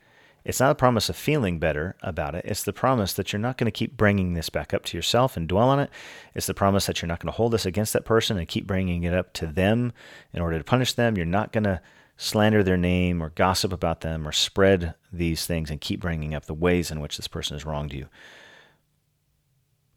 It's 0.43 0.59
not 0.59 0.71
a 0.71 0.75
promise 0.75 1.09
of 1.09 1.15
feeling 1.15 1.59
better 1.59 1.95
about 2.01 2.33
it. 2.33 2.45
It's 2.45 2.63
the 2.63 2.73
promise 2.73 3.13
that 3.13 3.31
you're 3.31 3.39
not 3.39 3.57
going 3.57 3.65
to 3.65 3.71
keep 3.71 3.95
bringing 3.95 4.33
this 4.33 4.49
back 4.49 4.73
up 4.73 4.83
to 4.85 4.97
yourself 4.97 5.37
and 5.37 5.47
dwell 5.47 5.69
on 5.69 5.79
it. 5.79 5.91
It's 6.33 6.47
the 6.47 6.53
promise 6.53 6.87
that 6.87 7.01
you're 7.01 7.07
not 7.07 7.19
going 7.19 7.31
to 7.31 7.37
hold 7.37 7.53
this 7.53 7.65
against 7.65 7.93
that 7.93 8.05
person 8.05 8.37
and 8.37 8.47
keep 8.47 8.65
bringing 8.65 9.03
it 9.03 9.13
up 9.13 9.33
to 9.33 9.45
them 9.47 9.93
in 10.33 10.41
order 10.41 10.57
to 10.57 10.63
punish 10.63 10.93
them. 10.93 11.15
You're 11.15 11.25
not 11.27 11.51
going 11.51 11.65
to 11.65 11.81
slander 12.17 12.63
their 12.63 12.77
name 12.77 13.21
or 13.21 13.29
gossip 13.29 13.71
about 13.71 14.01
them 14.01 14.27
or 14.27 14.31
spread 14.31 14.95
these 15.11 15.45
things 15.45 15.69
and 15.69 15.79
keep 15.79 15.99
bringing 15.99 16.33
up 16.33 16.45
the 16.45 16.53
ways 16.53 16.89
in 16.89 16.99
which 16.99 17.17
this 17.17 17.27
person 17.27 17.55
has 17.55 17.65
wronged 17.65 17.93
you. 17.93 18.07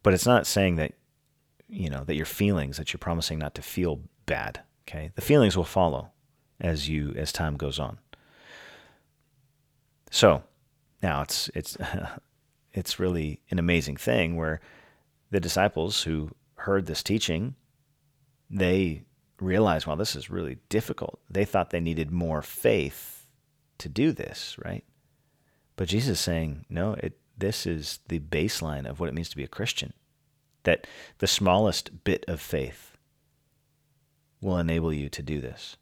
But 0.03 0.13
it's 0.13 0.27
not 0.27 0.47
saying 0.47 0.77
that 0.77 0.93
you 1.69 1.89
know 1.89 2.05
that 2.05 2.17
your 2.17 2.27
feelings 2.27 2.77
that 2.77 2.93
you're 2.93 2.99
promising 2.99 3.39
not 3.39 3.55
to 3.55 3.63
feel 3.63 4.03
bad, 4.27 4.61
okay? 4.87 5.11
The 5.15 5.23
feelings 5.23 5.57
will 5.57 5.65
follow 5.65 6.11
as 6.65 6.89
you 6.89 7.13
as 7.15 7.31
time 7.31 7.57
goes 7.57 7.79
on. 7.79 7.99
So 10.11 10.43
now 11.03 11.23
it's 11.23 11.51
it's 11.55 11.77
it's 12.73 12.99
really 12.99 13.41
an 13.51 13.59
amazing 13.59 13.97
thing 13.97 14.37
where 14.37 14.61
the 15.31 15.41
disciples 15.41 16.03
who 16.03 16.31
heard 16.57 16.87
this 16.87 17.03
teaching, 17.03 17.55
they 18.49 19.03
realized, 19.41 19.87
well, 19.87 19.97
this 19.97 20.17
is 20.17 20.31
really 20.31 20.59
difficult. 20.69 21.21
They 21.29 21.45
thought 21.45 21.71
they 21.71 21.81
needed 21.81 22.11
more 22.11 22.41
faith 22.41 23.27
to 23.79 23.89
do 23.89 24.13
this, 24.13 24.57
right? 24.65 24.85
But 25.77 25.89
Jesus 25.89 26.19
is 26.19 26.21
saying, 26.21 26.65
no, 26.71 26.95
it 26.95 27.19
this 27.37 27.67
is 27.67 27.99
the 28.09 28.21
baseline 28.21 28.89
of 28.89 29.01
what 29.01 29.09
it 29.09 29.15
means 29.15 29.29
to 29.29 29.37
be 29.37 29.45
a 29.45 29.49
Christian. 29.49 29.93
That 30.63 30.87
the 31.19 31.27
smallest 31.27 32.05
bit 32.05 32.25
of 32.27 32.41
faith 32.41 32.97
will 34.41 34.57
enable 34.57 34.93
you 34.93 35.09
to 35.11 35.23
do 35.23 35.41
this. 35.41 35.77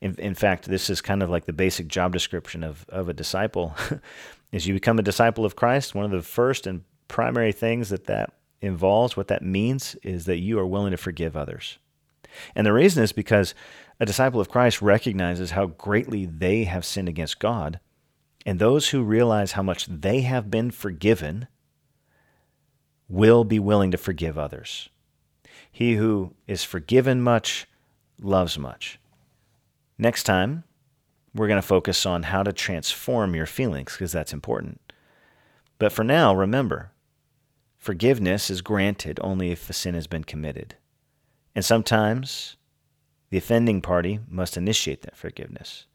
In, 0.00 0.14
in 0.16 0.34
fact, 0.34 0.66
this 0.66 0.90
is 0.90 1.00
kind 1.00 1.22
of 1.22 1.30
like 1.30 1.46
the 1.46 1.52
basic 1.52 1.88
job 1.88 2.12
description 2.12 2.64
of, 2.64 2.86
of 2.88 3.08
a 3.08 3.14
disciple. 3.14 3.74
As 4.52 4.66
you 4.66 4.74
become 4.74 4.98
a 4.98 5.02
disciple 5.02 5.44
of 5.44 5.56
Christ, 5.56 5.94
one 5.94 6.04
of 6.04 6.10
the 6.10 6.22
first 6.22 6.66
and 6.66 6.84
primary 7.06 7.52
things 7.52 7.90
that 7.90 8.06
that 8.06 8.32
involves, 8.60 9.16
what 9.16 9.28
that 9.28 9.42
means, 9.42 9.94
is 10.02 10.24
that 10.24 10.38
you 10.38 10.58
are 10.58 10.66
willing 10.66 10.90
to 10.90 10.96
forgive 10.96 11.36
others. 11.36 11.78
And 12.54 12.66
the 12.66 12.72
reason 12.72 13.02
is 13.02 13.12
because 13.12 13.54
a 14.00 14.06
disciple 14.06 14.40
of 14.40 14.50
Christ 14.50 14.80
recognizes 14.82 15.52
how 15.52 15.66
greatly 15.66 16.26
they 16.26 16.64
have 16.64 16.84
sinned 16.84 17.08
against 17.08 17.38
God, 17.38 17.80
and 18.46 18.58
those 18.58 18.90
who 18.90 19.02
realize 19.02 19.52
how 19.52 19.62
much 19.62 19.86
they 19.86 20.22
have 20.22 20.50
been 20.50 20.70
forgiven 20.70 21.48
will 23.08 23.44
be 23.44 23.58
willing 23.58 23.90
to 23.90 23.98
forgive 23.98 24.38
others. 24.38 24.88
He 25.70 25.96
who 25.96 26.34
is 26.46 26.64
forgiven 26.64 27.20
much 27.22 27.66
loves 28.20 28.58
much. 28.58 28.98
Next 29.98 30.22
time, 30.22 30.64
we're 31.34 31.48
going 31.48 31.60
to 31.60 31.66
focus 31.66 32.06
on 32.06 32.24
how 32.24 32.42
to 32.42 32.52
transform 32.52 33.34
your 33.34 33.46
feelings 33.46 33.92
because 33.92 34.12
that's 34.12 34.32
important. 34.32 34.80
But 35.78 35.92
for 35.92 36.04
now, 36.04 36.34
remember 36.34 36.92
forgiveness 37.76 38.50
is 38.50 38.60
granted 38.60 39.18
only 39.22 39.50
if 39.50 39.68
a 39.68 39.72
sin 39.72 39.94
has 39.94 40.06
been 40.06 40.24
committed. 40.24 40.76
And 41.54 41.64
sometimes 41.64 42.56
the 43.30 43.38
offending 43.38 43.80
party 43.80 44.20
must 44.28 44.56
initiate 44.56 45.02
that 45.02 45.16
forgiveness. 45.16 45.86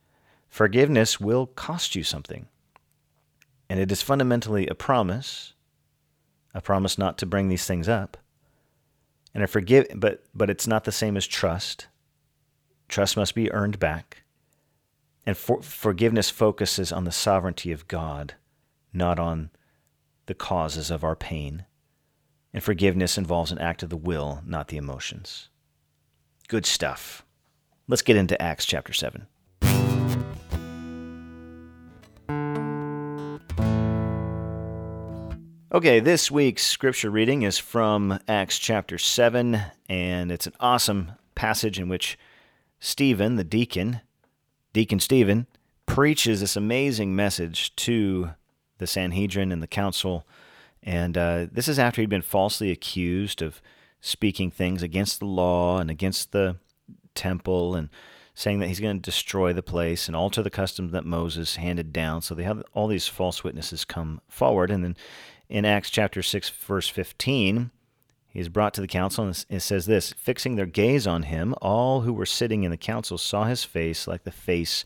Forgiveness 0.48 1.20
will 1.20 1.48
cost 1.48 1.96
you 1.96 2.04
something. 2.04 2.48
And 3.70 3.80
it 3.80 3.92
is 3.92 4.02
fundamentally 4.02 4.68
a 4.68 4.76
promise, 4.76 5.54
a 6.54 6.62
promise 6.62 6.98
not 6.98 7.18
to 7.18 7.26
bring 7.26 7.48
these 7.48 7.66
things 7.66 7.90
up. 7.90 8.18
And 9.34 9.44
a 9.44 9.48
forgive 9.48 9.88
but 9.96 10.24
but 10.36 10.50
it's 10.50 10.68
not 10.68 10.84
the 10.84 10.92
same 10.92 11.18
as 11.18 11.26
trust. 11.26 11.88
Trust 12.94 13.18
must 13.18 13.34
be 13.34 13.52
earned 13.52 13.80
back. 13.80 14.22
And 15.26 15.36
for, 15.36 15.64
forgiveness 15.64 16.30
focuses 16.30 16.92
on 16.92 17.06
the 17.06 17.12
sovereignty 17.12 17.72
of 17.72 17.88
God, 17.88 18.36
not 18.94 19.18
on 19.18 19.50
the 20.28 20.36
causes 20.36 20.92
of 20.92 21.04
our 21.04 21.16
pain. 21.16 21.66
And 22.54 22.62
forgiveness 22.62 23.18
involves 23.18 23.52
an 23.52 23.58
act 23.58 23.82
of 23.82 23.90
the 23.90 23.98
will, 23.98 24.44
not 24.46 24.68
the 24.68 24.78
emotions. 24.78 25.50
Good 26.48 26.68
stuff. 26.68 27.26
Let's 27.88 28.04
get 28.04 28.16
into 28.16 28.40
Acts 28.40 28.64
chapter 28.64 28.94
7. 28.94 29.26
Okay, 35.74 36.00
this 36.00 36.30
week's 36.30 36.68
scripture 36.68 37.10
reading 37.10 37.42
is 37.42 37.58
from 37.58 38.20
Acts 38.28 38.60
chapter 38.60 39.00
7, 39.00 39.60
and 39.90 40.32
it's 40.32 40.46
an 40.46 40.54
awesome 40.60 41.14
passage 41.34 41.80
in 41.80 41.90
which 41.90 42.20
Stephen, 42.86 43.38
the 43.38 43.46
deacon, 43.46 44.02
Deacon 44.74 45.00
Stephen, 45.00 45.48
preaches 45.86 46.42
this 46.42 46.58
amazing 46.58 47.16
message 47.16 47.74
to 47.78 48.32
the 48.78 48.86
Sanhedrin 48.86 49.54
and 49.54 49.64
the 49.64 49.68
council. 49.68 50.28
And 50.84 51.18
uh, 51.18 51.48
this 51.50 51.70
is 51.70 51.80
after 51.80 52.02
he'd 52.02 52.10
been 52.10 52.22
falsely 52.22 52.72
accused 52.72 53.42
of 53.42 53.62
speaking 54.02 54.52
things 54.52 54.84
against 54.84 55.20
the 55.20 55.26
law 55.26 55.80
and 55.80 55.90
against 55.90 56.34
the 56.34 56.58
temple 57.16 57.74
and 57.74 57.88
saying 58.36 58.60
that 58.60 58.68
he's 58.68 58.82
going 58.82 58.98
to 58.98 59.02
destroy 59.02 59.54
the 59.54 59.64
place 59.64 60.08
and 60.08 60.16
alter 60.16 60.44
the 60.44 60.50
customs 60.50 60.92
that 60.92 61.06
Moses 61.06 61.56
handed 61.56 61.94
down. 61.94 62.22
So 62.22 62.36
they 62.36 62.44
have 62.44 62.62
all 62.74 62.88
these 62.88 63.08
false 63.08 63.46
witnesses 63.46 63.86
come 63.86 64.20
forward. 64.28 64.70
And 64.70 64.84
then 64.84 64.98
in 65.48 65.64
Acts 65.64 65.90
chapter 65.90 66.22
6, 66.22 66.50
verse 66.50 66.90
15, 66.90 67.72
he 68.34 68.40
is 68.40 68.50
brought 68.50 68.74
to 68.74 68.82
the 68.82 68.88
council, 68.88 69.26
and 69.26 69.46
it 69.48 69.60
says 69.60 69.86
this 69.86 70.12
Fixing 70.14 70.56
their 70.56 70.66
gaze 70.66 71.06
on 71.06 71.24
him, 71.24 71.54
all 71.62 72.02
who 72.02 72.12
were 72.12 72.26
sitting 72.26 72.64
in 72.64 72.72
the 72.72 72.78
council 72.78 73.20
saw 73.20 73.44
his 73.44 73.64
face 73.64 74.08
like 74.08 74.24
the 74.24 74.32
face 74.32 74.84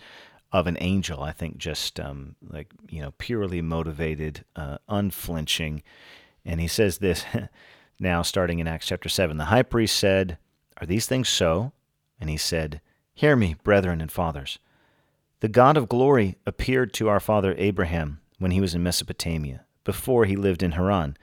of 0.52 0.68
an 0.68 0.78
angel. 0.82 1.24
I 1.24 1.32
think 1.32 1.58
just 1.58 1.98
um, 1.98 2.36
like, 2.46 2.68
you 2.90 3.02
know, 3.02 3.14
purely 3.18 3.62
motivated, 3.62 4.44
uh, 4.58 4.80
unflinching. 4.90 5.82
And 6.44 6.60
he 6.60 6.68
says 6.68 6.98
this 6.98 7.26
now, 8.02 8.22
starting 8.22 8.60
in 8.60 8.68
Acts 8.68 8.88
chapter 8.88 9.08
7. 9.08 9.38
The 9.38 9.46
high 9.46 9.64
priest 9.64 9.96
said, 9.96 10.38
Are 10.82 10.88
these 10.88 11.06
things 11.06 11.30
so? 11.30 11.72
And 12.20 12.30
he 12.30 12.38
said, 12.38 12.82
Hear 13.14 13.38
me, 13.38 13.56
brethren 13.64 14.02
and 14.02 14.12
fathers. 14.12 14.60
The 15.40 15.48
God 15.48 15.78
of 15.78 15.88
glory 15.88 16.36
appeared 16.46 16.94
to 16.96 17.08
our 17.08 17.22
father 17.22 17.56
Abraham 17.58 18.20
when 18.40 18.52
he 18.52 18.60
was 18.60 18.76
in 18.76 18.84
Mesopotamia, 18.84 19.66
before 19.86 20.26
he 20.26 20.36
lived 20.36 20.62
in 20.62 20.74
Haran 20.74 21.16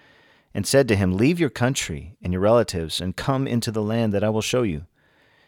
and 0.54 0.66
said 0.66 0.86
to 0.88 0.96
him, 0.96 1.16
Leave 1.16 1.40
your 1.40 1.50
country 1.50 2.16
and 2.22 2.32
your 2.32 2.40
relatives 2.40 3.00
and 3.00 3.16
come 3.16 3.46
into 3.46 3.72
the 3.72 3.82
land 3.82 4.12
that 4.12 4.24
I 4.24 4.30
will 4.30 4.40
show 4.40 4.62
you. 4.62 4.86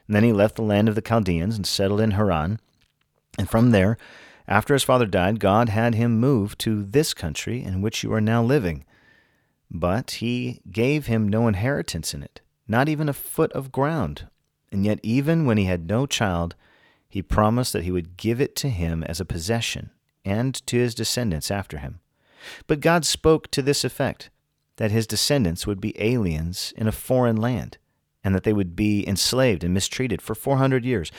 And 0.07 0.17
then 0.17 0.25
he 0.25 0.33
left 0.33 0.57
the 0.57 0.63
land 0.63 0.89
of 0.89 0.95
the 0.95 1.03
Chaldeans 1.03 1.57
and 1.57 1.67
settled 1.67 2.01
in 2.01 2.13
Haran. 2.13 2.61
And 3.39 3.49
from 3.49 3.71
there, 3.71 3.97
after 4.49 4.75
his 4.75 4.83
father 4.83 5.07
died, 5.07 5.41
God 5.41 5.69
had 5.69 5.95
him 5.95 6.21
move 6.21 6.59
to 6.59 6.83
this 6.83 7.15
country 7.15 7.63
in 7.63 7.83
which 7.83 8.03
you 8.03 8.13
are 8.13 8.21
now 8.21 8.43
living. 8.43 8.85
But 9.71 10.13
he 10.13 10.61
gave 10.71 11.07
him 11.07 11.29
no 11.29 11.49
inheritance 11.49 12.15
in 12.15 12.23
it, 12.23 12.41
not 12.69 12.89
even 12.89 13.09
a 13.09 13.13
foot 13.13 13.53
of 13.53 13.73
ground. 13.73 14.29
And 14.71 14.85
yet, 14.85 15.01
even 15.03 15.47
when 15.47 15.59
he 15.59 15.65
had 15.65 15.89
no 15.89 16.07
child, 16.07 16.55
he 17.09 17.23
promised 17.23 17.73
that 17.73 17.85
he 17.85 17.91
would 17.91 18.17
give 18.17 18.41
it 18.41 18.55
to 18.57 18.69
him 18.69 19.03
as 19.05 19.21
a 19.21 19.25
possession 19.25 19.91
and 20.25 20.55
to 20.67 20.77
his 20.77 20.95
descendants 20.95 21.51
after 21.51 21.79
him. 21.79 22.01
But 22.67 22.81
God 22.81 23.05
spoke 23.05 23.51
to 23.53 23.63
this 23.63 23.85
effect 23.85 24.31
that 24.77 24.91
his 24.91 25.07
descendants 25.07 25.67
would 25.67 25.81
be 25.81 26.01
aliens 26.01 26.73
in 26.77 26.87
a 26.87 26.93
foreign 26.93 27.37
land, 27.37 27.79
and 28.23 28.35
that 28.35 28.45
they 28.45 28.53
would 28.53 28.77
be 28.77 29.07
enslaved 29.07 29.65
and 29.65 29.73
mistreated 29.73 30.21
for 30.21 30.35
400 30.35 30.85
years. 30.85 31.11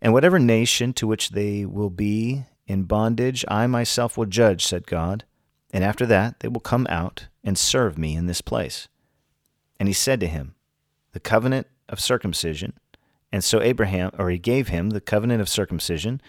And 0.00 0.12
whatever 0.12 0.38
nation 0.38 0.92
to 0.94 1.06
which 1.06 1.30
they 1.30 1.64
will 1.64 1.90
be 1.90 2.44
in 2.66 2.84
bondage, 2.84 3.44
I 3.48 3.66
myself 3.66 4.16
will 4.16 4.26
judge, 4.26 4.64
said 4.64 4.86
God. 4.86 5.24
And 5.72 5.82
after 5.84 6.06
that, 6.06 6.40
they 6.40 6.48
will 6.48 6.60
come 6.60 6.86
out 6.88 7.28
and 7.42 7.58
serve 7.58 7.98
me 7.98 8.14
in 8.14 8.26
this 8.26 8.40
place. 8.40 8.88
And 9.78 9.88
he 9.88 9.92
said 9.92 10.20
to 10.20 10.26
him, 10.26 10.54
The 11.12 11.20
covenant 11.20 11.66
of 11.88 12.00
circumcision. 12.00 12.74
And 13.32 13.42
so 13.42 13.60
Abraham, 13.60 14.12
or 14.18 14.30
he 14.30 14.38
gave 14.38 14.68
him 14.68 14.90
the 14.90 15.00
covenant 15.00 15.40
of 15.40 15.48
circumcision. 15.48 16.22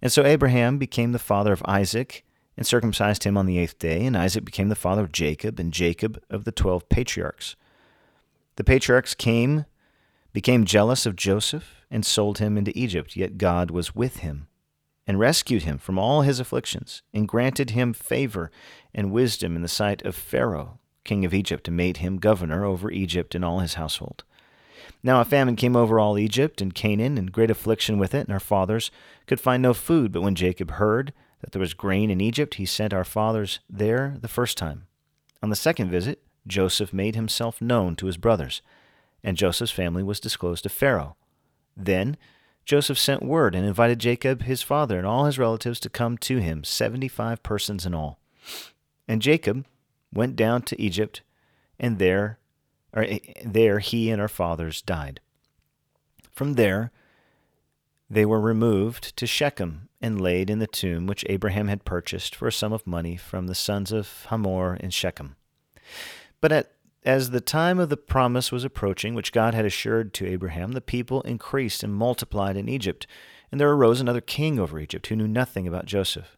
And 0.00 0.10
so 0.10 0.24
Abraham 0.24 0.78
became 0.78 1.12
the 1.12 1.18
father 1.18 1.52
of 1.52 1.62
Isaac 1.66 2.24
and 2.56 2.66
circumcised 2.66 3.24
him 3.24 3.36
on 3.36 3.46
the 3.46 3.58
eighth 3.58 3.78
day, 3.78 4.04
and 4.06 4.16
Isaac 4.16 4.44
became 4.44 4.68
the 4.68 4.74
father 4.74 5.02
of 5.02 5.12
Jacob, 5.12 5.60
and 5.60 5.72
Jacob 5.72 6.22
of 6.30 6.44
the 6.44 6.52
twelve 6.52 6.88
patriarchs. 6.88 7.56
The 8.56 8.64
patriarchs 8.64 9.14
came, 9.14 9.66
became 10.32 10.64
jealous 10.64 11.06
of 11.06 11.16
Joseph, 11.16 11.84
and 11.90 12.04
sold 12.04 12.38
him 12.38 12.56
into 12.56 12.76
Egypt, 12.76 13.16
yet 13.16 13.38
God 13.38 13.70
was 13.70 13.94
with 13.94 14.18
him, 14.18 14.48
and 15.06 15.18
rescued 15.18 15.62
him 15.62 15.78
from 15.78 15.98
all 15.98 16.22
his 16.22 16.40
afflictions, 16.40 17.02
and 17.12 17.28
granted 17.28 17.70
him 17.70 17.92
favor 17.92 18.50
and 18.94 19.12
wisdom 19.12 19.54
in 19.54 19.62
the 19.62 19.68
sight 19.68 20.02
of 20.02 20.14
Pharaoh, 20.14 20.78
king 21.04 21.24
of 21.24 21.34
Egypt, 21.34 21.68
and 21.68 21.76
made 21.76 21.98
him 21.98 22.16
governor 22.16 22.64
over 22.64 22.90
Egypt 22.90 23.34
and 23.34 23.44
all 23.44 23.60
his 23.60 23.74
household. 23.74 24.24
Now 25.02 25.20
a 25.20 25.24
famine 25.24 25.56
came 25.56 25.76
over 25.76 26.00
all 26.00 26.18
Egypt 26.18 26.60
and 26.60 26.74
Canaan, 26.74 27.18
and 27.18 27.30
great 27.30 27.50
affliction 27.50 27.98
with 27.98 28.14
it, 28.14 28.26
and 28.26 28.32
our 28.32 28.40
fathers 28.40 28.90
could 29.26 29.38
find 29.38 29.62
no 29.62 29.74
food. 29.74 30.10
But 30.10 30.22
when 30.22 30.34
Jacob 30.34 30.72
heard 30.72 31.12
that 31.40 31.52
there 31.52 31.60
was 31.60 31.74
grain 31.74 32.10
in 32.10 32.20
Egypt, 32.20 32.54
he 32.54 32.66
sent 32.66 32.94
our 32.94 33.04
fathers 33.04 33.60
there 33.68 34.16
the 34.20 34.28
first 34.28 34.56
time. 34.56 34.86
On 35.42 35.50
the 35.50 35.56
second 35.56 35.90
visit, 35.90 36.22
Joseph 36.46 36.92
made 36.92 37.14
himself 37.14 37.60
known 37.60 37.96
to 37.96 38.06
his 38.06 38.16
brothers, 38.16 38.62
and 39.22 39.36
Joseph's 39.36 39.72
family 39.72 40.02
was 40.02 40.20
disclosed 40.20 40.62
to 40.62 40.68
Pharaoh. 40.68 41.16
Then 41.76 42.16
Joseph 42.64 42.98
sent 42.98 43.22
word 43.22 43.54
and 43.54 43.66
invited 43.66 43.98
Jacob, 43.98 44.42
his 44.42 44.62
father, 44.62 44.98
and 44.98 45.06
all 45.06 45.24
his 45.26 45.38
relatives 45.38 45.78
to 45.80 45.88
come 45.88 46.18
to 46.18 46.38
him, 46.38 46.64
seventy 46.64 47.08
five 47.08 47.42
persons 47.42 47.86
in 47.86 47.94
all. 47.94 48.18
And 49.06 49.22
Jacob 49.22 49.66
went 50.12 50.36
down 50.36 50.62
to 50.62 50.80
Egypt, 50.80 51.22
and 51.78 51.98
there, 51.98 52.38
or, 52.92 53.02
eh, 53.02 53.18
there 53.44 53.78
he 53.78 54.10
and 54.10 54.20
our 54.20 54.28
fathers 54.28 54.82
died. 54.82 55.20
From 56.32 56.54
there, 56.54 56.90
they 58.10 58.24
were 58.24 58.40
removed 58.40 59.16
to 59.16 59.26
Shechem 59.26 59.85
and 60.00 60.20
laid 60.20 60.50
in 60.50 60.58
the 60.58 60.66
tomb 60.66 61.06
which 61.06 61.24
Abraham 61.28 61.68
had 61.68 61.84
purchased 61.84 62.34
for 62.34 62.48
a 62.48 62.52
sum 62.52 62.72
of 62.72 62.86
money 62.86 63.16
from 63.16 63.46
the 63.46 63.54
sons 63.54 63.92
of 63.92 64.26
Hamor 64.28 64.76
in 64.76 64.90
Shechem. 64.90 65.36
But 66.40 66.52
at, 66.52 66.72
as 67.04 67.30
the 67.30 67.40
time 67.40 67.78
of 67.78 67.88
the 67.88 67.96
promise 67.96 68.52
was 68.52 68.64
approaching, 68.64 69.14
which 69.14 69.32
God 69.32 69.54
had 69.54 69.64
assured 69.64 70.12
to 70.14 70.26
Abraham, 70.26 70.72
the 70.72 70.80
people 70.80 71.22
increased 71.22 71.82
and 71.82 71.94
multiplied 71.94 72.56
in 72.56 72.68
Egypt, 72.68 73.06
and 73.50 73.60
there 73.60 73.70
arose 73.70 74.00
another 74.00 74.20
king 74.20 74.58
over 74.58 74.78
Egypt 74.78 75.06
who 75.06 75.16
knew 75.16 75.28
nothing 75.28 75.66
about 75.66 75.86
Joseph. 75.86 76.36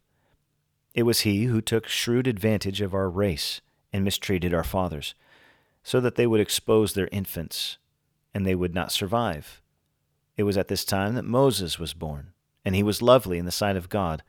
It 0.94 1.05
was 1.05 1.21
he 1.21 1.44
who 1.44 1.61
took 1.61 1.87
shrewd 1.88 2.27
advantage 2.27 2.81
of 2.81 2.94
our 2.94 3.09
race 3.09 3.61
and 3.92 4.05
mistreated 4.05 4.53
our 4.53 4.64
fathers, 4.64 5.14
so 5.83 6.01
that 6.01 6.16
they 6.16 6.27
would 6.27 6.40
expose 6.40 6.92
their 6.92 7.09
infants, 7.11 7.79
and 8.35 8.44
they 8.44 8.55
would 8.55 8.75
not 8.75 8.92
survive. 8.92 9.62
It 10.37 10.42
was 10.42 10.59
at 10.59 10.68
this 10.68 10.85
time 10.85 11.14
that 11.14 11.25
Moses 11.25 11.79
was 11.79 11.94
born, 11.94 12.33
and 12.68 12.76
he 12.76 12.83
was 12.83 13.00
lovely 13.00 13.38
in 13.38 13.46
the 13.46 13.50
sight 13.50 13.76
of 13.76 13.88
God, 13.88 14.22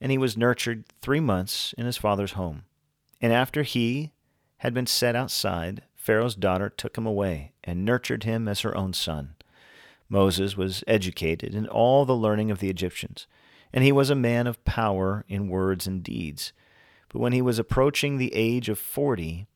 and 0.00 0.10
he 0.10 0.16
was 0.16 0.34
nurtured 0.34 0.86
three 1.02 1.20
months 1.20 1.74
in 1.76 1.84
his 1.84 1.98
father's 1.98 2.32
home. 2.32 2.62
And 3.20 3.34
after 3.34 3.64
he 3.64 4.12
had 4.60 4.72
been 4.72 4.86
set 4.86 5.14
outside, 5.14 5.82
Pharaoh's 5.94 6.34
daughter 6.34 6.70
took 6.70 6.96
him 6.96 7.04
away 7.04 7.52
and 7.62 7.84
nurtured 7.84 8.24
him 8.24 8.48
as 8.48 8.60
her 8.60 8.74
own 8.74 8.94
son. 8.94 9.34
Moses 10.08 10.56
was 10.56 10.84
educated 10.86 11.54
in 11.54 11.66
all 11.66 12.06
the 12.06 12.16
learning 12.16 12.50
of 12.50 12.60
the 12.60 12.70
Egyptians, 12.70 13.26
and 13.74 13.84
he 13.84 13.92
was 13.92 14.08
a 14.08 14.14
man 14.14 14.46
of 14.46 14.64
power 14.64 15.26
in 15.28 15.50
words 15.50 15.86
and 15.86 16.02
deeds. 16.02 16.54
But 17.10 17.18
when 17.18 17.34
he 17.34 17.42
was 17.42 17.58
approaching 17.58 18.16
the 18.16 18.32
age 18.34 18.70
of 18.70 18.78
forty, 18.78 19.48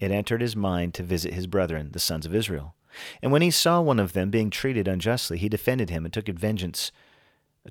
it 0.00 0.10
entered 0.10 0.40
his 0.40 0.56
mind 0.56 0.92
to 0.94 1.04
visit 1.04 1.34
his 1.34 1.46
brethren, 1.46 1.90
the 1.92 2.00
sons 2.00 2.26
of 2.26 2.34
Israel. 2.34 2.74
And 3.22 3.30
when 3.30 3.42
he 3.42 3.52
saw 3.52 3.80
one 3.80 4.00
of 4.00 4.12
them 4.12 4.30
being 4.30 4.50
treated 4.50 4.88
unjustly, 4.88 5.38
he 5.38 5.48
defended 5.48 5.90
him 5.90 6.04
and 6.04 6.12
took 6.12 6.26
vengeance, 6.26 6.90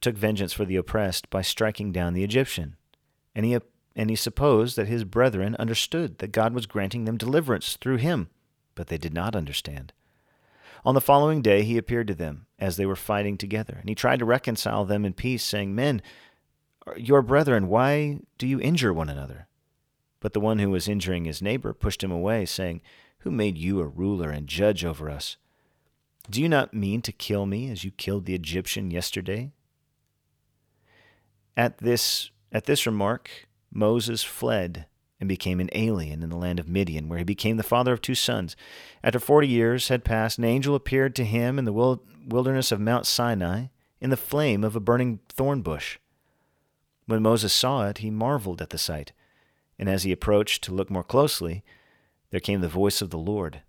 took 0.02 0.16
vengeance 0.16 0.54
for 0.54 0.66
the 0.66 0.76
oppressed 0.76 1.30
by 1.30 1.42
striking 1.42 1.92
down 1.92 2.14
the 2.14 2.24
Egyptian. 2.24 2.76
And 3.36 3.46
he 3.46 3.58
and 3.96 4.10
he 4.10 4.16
supposed 4.16 4.76
that 4.76 4.88
his 4.88 5.04
brethren 5.04 5.56
understood 5.60 6.18
that 6.18 6.32
God 6.32 6.54
was 6.54 6.66
granting 6.66 7.06
them 7.06 7.18
deliverance 7.18 7.78
through 7.78 7.98
him, 7.98 8.30
but 8.74 8.88
they 8.88 8.98
did 8.98 9.14
not 9.14 9.36
understand. 9.36 9.94
On 10.84 10.96
the 10.96 11.02
following 11.02 11.42
day 11.42 11.64
he 11.64 11.78
appeared 11.78 12.08
to 12.08 12.16
them 12.16 12.48
as 12.60 12.76
they 12.76 12.86
were 12.86 12.96
fighting 12.96 13.38
together, 13.38 13.78
and 13.80 13.88
he 13.88 13.96
tried 13.96 14.20
to 14.20 14.26
reconcile 14.26 14.84
them 14.84 15.06
in 15.06 15.14
peace, 15.14 15.44
saying, 15.44 15.76
Men, 15.76 16.02
your 16.98 17.22
brethren, 17.22 17.68
why 17.68 18.20
do 18.38 18.48
you 18.48 18.60
injure 18.60 18.92
one 18.92 19.10
another? 19.10 19.48
But 20.20 20.34
the 20.34 20.40
one 20.40 20.60
who 20.60 20.70
was 20.70 20.88
injuring 20.88 21.26
his 21.26 21.42
neighbor 21.42 21.74
pushed 21.74 22.04
him 22.04 22.12
away, 22.12 22.46
saying, 22.46 22.82
Who 23.20 23.32
made 23.32 23.58
you 23.58 23.80
a 23.80 23.88
ruler 23.88 24.30
and 24.30 24.48
judge 24.48 24.84
over 24.84 25.10
us? 25.10 25.38
Do 26.30 26.42
you 26.42 26.50
not 26.50 26.74
mean 26.74 27.02
to 27.04 27.12
kill 27.12 27.46
me 27.46 27.70
as 27.70 27.84
you 27.84 27.92
killed 27.92 28.26
the 28.26 28.36
Egyptian 28.36 28.92
yesterday? 28.92 29.52
At 31.56 31.78
this, 31.78 32.32
at 32.52 32.66
this 32.66 32.86
remark, 32.86 33.30
Moses 33.72 34.24
fled 34.24 34.86
and 35.20 35.30
became 35.30 35.60
an 35.60 35.70
alien 35.74 36.22
in 36.22 36.30
the 36.30 36.36
land 36.36 36.60
of 36.60 36.68
Midian, 36.68 37.08
where 37.08 37.20
he 37.20 37.24
became 37.24 37.58
the 37.58 37.64
father 37.64 37.94
of 37.94 38.02
two 38.02 38.16
sons. 38.16 38.56
After 39.04 39.20
forty 39.20 39.48
years 39.48 39.88
had 39.88 40.04
passed, 40.04 40.38
an 40.38 40.44
angel 40.44 40.76
appeared 40.76 41.16
to 41.16 41.24
him 41.24 41.58
in 41.58 41.66
the 41.66 42.00
wilderness 42.28 42.72
of 42.72 42.80
Mount 42.80 43.06
Sinai 43.06 43.68
in 44.02 44.10
the 44.10 44.18
flame 44.18 44.64
of 44.64 44.76
a 44.76 44.82
burning 44.82 45.20
thorn 45.30 45.62
bush. 45.62 45.98
When 47.06 47.22
Moses 47.22 47.54
saw 47.54 47.88
it, 47.88 48.00
he 48.00 48.10
marveled 48.10 48.62
at 48.62 48.72
the 48.72 48.78
sight, 48.78 49.14
and 49.80 49.88
as 49.88 50.04
he 50.04 50.12
approached 50.12 50.64
to 50.64 50.74
look 50.74 50.90
more 50.90 51.04
closely, 51.04 51.64
there 52.32 52.40
came 52.40 52.62
the 52.62 52.68
voice 52.68 53.02
of 53.02 53.12
the 53.12 53.18
Lord 53.18 53.62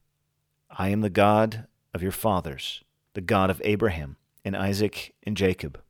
I 0.70 0.88
am 0.88 1.02
the 1.02 1.10
God 1.10 1.68
of 1.92 2.02
your 2.02 2.12
fathers, 2.12 2.82
the 3.12 3.20
God 3.20 3.50
of 3.50 3.62
Abraham 3.64 4.16
and 4.44 4.56
Isaac 4.56 5.14
and 5.22 5.36
Jacob. 5.36 5.80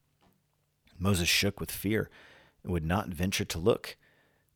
Moses 0.98 1.28
shook 1.28 1.60
with 1.60 1.70
fear 1.70 2.10
and 2.62 2.72
would 2.72 2.84
not 2.84 3.08
venture 3.08 3.44
to 3.44 3.58
look. 3.58 3.96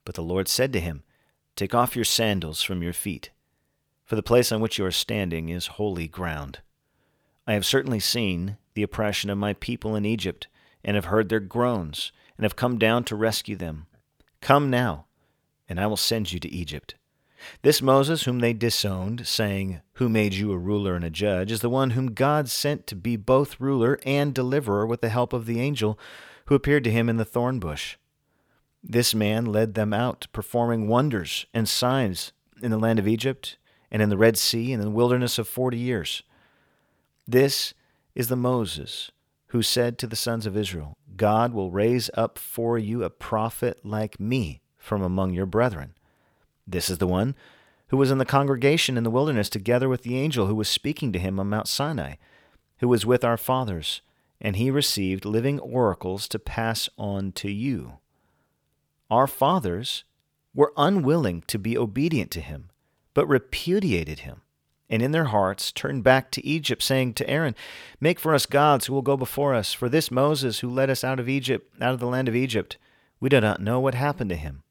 But 0.05 0.15
the 0.15 0.23
Lord 0.23 0.49
said 0.49 0.73
to 0.73 0.81
him, 0.81 1.03
Take 1.55 1.75
off 1.75 1.97
your 1.97 2.05
sandals 2.05 2.63
from 2.63 2.83
your 2.83 2.93
feet, 2.93 3.31
for 4.05 4.17
the 4.17 4.23
place 4.23 4.53
on 4.53 4.61
which 4.61 4.79
you 4.79 4.85
are 4.85 4.91
standing 4.91 5.49
is 5.49 5.67
holy 5.67 6.09
ground. 6.09 6.61
I 7.47 7.55
have 7.55 7.67
certainly 7.67 8.01
seen 8.01 8.57
the 8.75 8.83
oppression 8.83 9.29
of 9.29 9.39
my 9.39 9.55
people 9.55 9.97
in 9.97 10.05
Egypt, 10.05 10.47
and 10.85 10.95
have 10.95 11.07
heard 11.07 11.29
their 11.29 11.41
groans, 11.41 12.13
and 12.37 12.45
have 12.45 12.57
come 12.57 12.79
down 12.79 13.05
to 13.05 13.17
rescue 13.17 13.57
them. 13.57 13.87
Come 14.41 14.71
now, 14.71 15.07
and 15.69 15.81
I 15.81 15.87
will 15.87 15.97
send 15.97 16.33
you 16.33 16.39
to 16.41 16.49
Egypt. 16.49 16.95
This 17.63 17.83
Moses, 17.83 18.23
whom 18.23 18.39
they 18.39 18.53
disowned, 18.53 19.27
saying, 19.27 19.81
Who 19.99 20.09
made 20.09 20.35
you 20.35 20.53
a 20.53 20.59
ruler 20.59 20.95
and 20.95 21.05
a 21.05 21.11
judge, 21.11 21.51
is 21.51 21.61
the 21.61 21.69
one 21.69 21.91
whom 21.91 22.15
God 22.15 22.49
sent 22.49 22.87
to 22.87 22.95
be 22.95 23.17
both 23.17 23.59
ruler 23.59 23.99
and 24.07 24.33
deliverer 24.33 24.87
with 24.87 25.01
the 25.01 25.09
help 25.09 25.33
of 25.33 25.45
the 25.45 25.61
angel 25.61 25.99
who 26.47 26.55
appeared 26.55 26.85
to 26.85 26.93
him 26.93 27.09
in 27.09 27.17
the 27.17 27.25
thorn 27.25 27.59
bush. 27.59 27.97
This 28.81 29.13
man 29.13 29.45
led 29.45 29.75
them 29.75 29.93
out, 29.93 30.29
performing 30.33 30.87
wonders 30.87 31.47
and 31.53 31.69
signs 31.69 32.33
in 32.63 32.71
the 32.71 32.79
land 32.79 33.01
of 33.01 33.09
Egypt 33.09 33.59
and 33.91 34.01
in 34.01 34.09
the 34.09 34.17
Red 34.17 34.39
Sea 34.39 34.73
and 34.73 34.81
in 34.81 34.89
the 34.89 34.95
wilderness 34.95 35.37
of 35.37 35.49
forty 35.49 35.79
years. 35.79 36.23
This 37.27 37.75
is 38.15 38.29
the 38.29 38.37
Moses 38.37 39.11
who 39.49 39.63
said 39.63 39.99
to 39.99 40.07
the 40.07 40.15
sons 40.15 40.47
of 40.47 40.57
Israel, 40.57 40.97
God 41.17 41.53
will 41.53 41.73
raise 41.73 42.09
up 42.15 42.39
for 42.39 42.79
you 42.79 43.03
a 43.03 43.11
prophet 43.11 43.81
like 43.85 44.21
me 44.21 44.61
from 44.77 45.03
among 45.03 45.35
your 45.35 45.47
brethren. 45.47 45.95
This 46.69 46.89
is 46.89 46.99
the 46.99 47.09
one 47.09 47.35
who 47.89 47.97
was 47.97 48.11
in 48.11 48.19
the 48.19 48.25
congregation 48.25 48.97
in 48.97 49.05
the 49.05 49.11
wilderness 49.11 49.49
together 49.49 49.89
with 49.89 50.03
the 50.03 50.17
angel 50.19 50.47
who 50.47 50.55
was 50.55 50.69
speaking 50.69 51.13
to 51.13 51.19
him 51.19 51.41
on 51.41 51.49
Mount 51.49 51.69
Sinai, 51.69 52.15
who 52.79 52.89
was 52.89 53.07
with 53.07 53.25
our 53.25 53.37
fathers, 53.37 54.03
and 54.41 54.57
he 54.57 54.71
received 54.71 55.25
living 55.25 55.59
oracles 55.61 56.29
to 56.29 56.39
pass 56.39 56.89
on 56.99 57.33
to 57.33 57.51
you 57.51 57.99
our 59.11 59.27
fathers 59.27 60.05
were 60.55 60.73
unwilling 60.77 61.43
to 61.47 61.59
be 61.59 61.79
obedient 61.79 62.31
to 62.33 62.41
him, 62.41 62.71
but 63.15 63.27
repudiated 63.27 64.21
him, 64.21 64.43
and 64.91 65.03
in 65.03 65.13
their 65.13 65.27
hearts 65.27 65.73
turned 65.73 66.05
back 66.05 66.31
to 66.31 66.45
Egypt, 66.45 66.83
saying 66.83 67.15
to 67.15 67.29
Aaron, 67.29 67.55
Make 68.01 68.19
for 68.19 68.35
us 68.35 68.47
gods 68.47 68.87
who 68.87 68.95
will 68.95 69.03
go 69.03 69.17
before 69.17 69.55
us. 69.55 69.73
For 69.73 69.89
this 69.89 70.11
Moses 70.11 70.61
who 70.61 70.69
led 70.69 70.91
us 70.91 71.05
out 71.05 71.21
of 71.21 71.29
Egypt, 71.29 71.75
out 71.81 71.95
of 71.95 72.01
the 72.01 72.07
land 72.07 72.29
of 72.29 72.37
Egypt, 72.37 72.77
we 73.21 73.29
do 73.29 73.41
not 73.41 73.61
know 73.61 73.81
what 73.81 73.95
happened 73.95 74.31
to 74.31 74.37
him. 74.37 74.63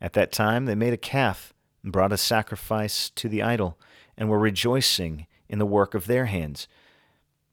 At 0.00 0.12
that 0.14 0.32
time 0.32 0.66
they 0.66 0.74
made 0.74 0.92
a 0.92 0.98
calf 0.98 1.52
and 1.82 1.92
brought 1.92 2.12
a 2.12 2.16
sacrifice 2.16 3.10
to 3.10 3.28
the 3.28 3.42
idol, 3.42 3.78
and 4.16 4.28
were 4.28 4.38
rejoicing 4.38 5.26
in 5.48 5.58
the 5.58 5.66
work 5.66 5.94
of 5.94 6.06
their 6.06 6.26
hands. 6.26 6.68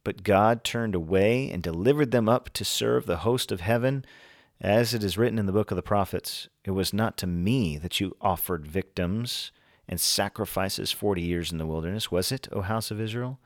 But 0.04 0.24
God 0.24 0.64
turned 0.64 0.96
away 0.96 1.50
and 1.52 1.62
delivered 1.62 2.12
them 2.12 2.30
up 2.30 2.50
to 2.52 2.66
serve 2.66 3.06
the 3.06 3.18
host 3.18 3.52
of 3.52 3.62
heaven 3.62 4.06
as 4.62 4.94
it 4.94 5.04
is 5.04 5.18
written 5.18 5.40
in 5.40 5.46
the 5.46 5.54
book 5.54 5.72
of 5.72 5.78
the 5.78 5.82
prophets, 5.82 6.50
it 6.66 6.72
was 6.72 6.94
not 6.94 7.18
to 7.18 7.28
me 7.28 7.78
that 7.78 8.02
you 8.02 8.16
offered 8.20 8.68
victims 8.68 9.52
and 9.88 10.02
sacrifices 10.02 10.92
forty 10.92 11.22
years 11.22 11.52
in 11.52 11.58
the 11.58 11.66
wilderness, 11.66 12.12
was 12.12 12.32
it, 12.32 12.48
O 12.52 12.62
house 12.62 12.92
of 12.92 13.00
Israel? 13.00 13.40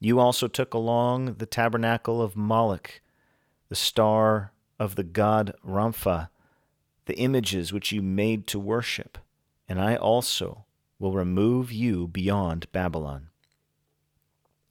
You 0.00 0.18
also 0.18 0.48
took 0.48 0.74
along 0.74 1.34
the 1.34 1.46
tabernacle 1.46 2.20
of 2.20 2.36
Moloch, 2.36 3.00
the 3.68 3.74
star 3.74 4.52
of 4.78 4.96
the 4.96 5.02
god 5.02 5.54
Rompha, 5.64 6.28
the 7.06 7.18
images 7.18 7.72
which 7.72 7.90
you 7.90 8.02
made 8.02 8.46
to 8.48 8.58
worship, 8.58 9.18
and 9.70 9.80
I 9.80 9.94
also 9.94 10.66
will 10.98 11.12
remove 11.12 11.70
you 11.70 12.08
beyond 12.08 12.70
Babylon. 12.72 13.28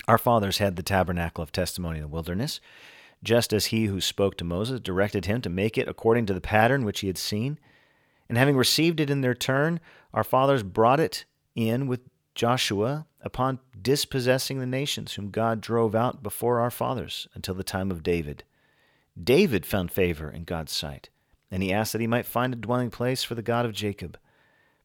Our 0.07 0.17
fathers 0.17 0.57
had 0.57 0.75
the 0.75 0.83
tabernacle 0.83 1.41
of 1.41 1.51
testimony 1.51 1.97
in 1.97 2.03
the 2.03 2.07
wilderness 2.07 2.59
just 3.23 3.51
as 3.53 3.67
he 3.67 3.85
who 3.85 4.01
spoke 4.01 4.37
to 4.37 4.43
Moses 4.43 4.79
directed 4.79 5.25
him 5.25 5.41
to 5.41 5.49
make 5.49 5.77
it 5.77 5.87
according 5.87 6.25
to 6.27 6.33
the 6.33 6.41
pattern 6.41 6.85
which 6.85 6.99
he 7.01 7.07
had 7.07 7.17
seen. 7.17 7.59
And 8.27 8.37
having 8.37 8.55
received 8.55 8.99
it 8.99 9.09
in 9.09 9.21
their 9.21 9.33
turn, 9.33 9.79
our 10.13 10.23
fathers 10.23 10.63
brought 10.63 10.99
it 10.99 11.25
in 11.55 11.87
with 11.87 12.01
Joshua 12.35 13.07
upon 13.21 13.59
dispossessing 13.81 14.59
the 14.59 14.65
nations 14.65 15.13
whom 15.13 15.31
God 15.31 15.61
drove 15.61 15.95
out 15.95 16.23
before 16.23 16.59
our 16.59 16.71
fathers 16.71 17.27
until 17.33 17.55
the 17.55 17.63
time 17.63 17.91
of 17.91 18.03
David. 18.03 18.43
David 19.21 19.65
found 19.65 19.91
favor 19.91 20.29
in 20.29 20.43
God's 20.43 20.71
sight, 20.71 21.09
and 21.51 21.61
he 21.63 21.73
asked 21.73 21.91
that 21.91 22.01
he 22.01 22.07
might 22.07 22.25
find 22.25 22.53
a 22.53 22.57
dwelling 22.57 22.89
place 22.89 23.23
for 23.23 23.35
the 23.35 23.41
God 23.41 23.65
of 23.65 23.73
Jacob. 23.73 24.17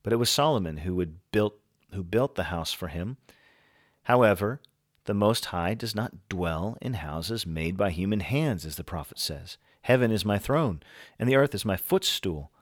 But 0.04 0.12
it 0.12 0.16
was 0.16 0.30
Solomon 0.30 0.78
who, 0.78 0.94
would 0.94 1.16
built, 1.32 1.58
who 1.92 2.04
built 2.04 2.36
the 2.36 2.44
house 2.44 2.72
for 2.72 2.86
him. 2.86 3.16
However, 4.04 4.60
The 5.06 5.14
Most 5.14 5.46
High 5.46 5.74
does 5.74 5.94
not 5.94 6.28
dwell 6.28 6.78
in 6.80 6.94
houses 6.94 7.44
made 7.44 7.76
by 7.76 7.90
human 7.90 8.20
hands, 8.20 8.64
as 8.64 8.76
the 8.76 8.84
prophet 8.84 9.18
says. 9.18 9.58
Heaven 9.82 10.12
is 10.12 10.24
my 10.24 10.38
throne, 10.38 10.82
and 11.18 11.28
the 11.28 11.36
earth 11.36 11.54
is 11.54 11.64
my 11.64 11.76
footstool. 11.76 12.52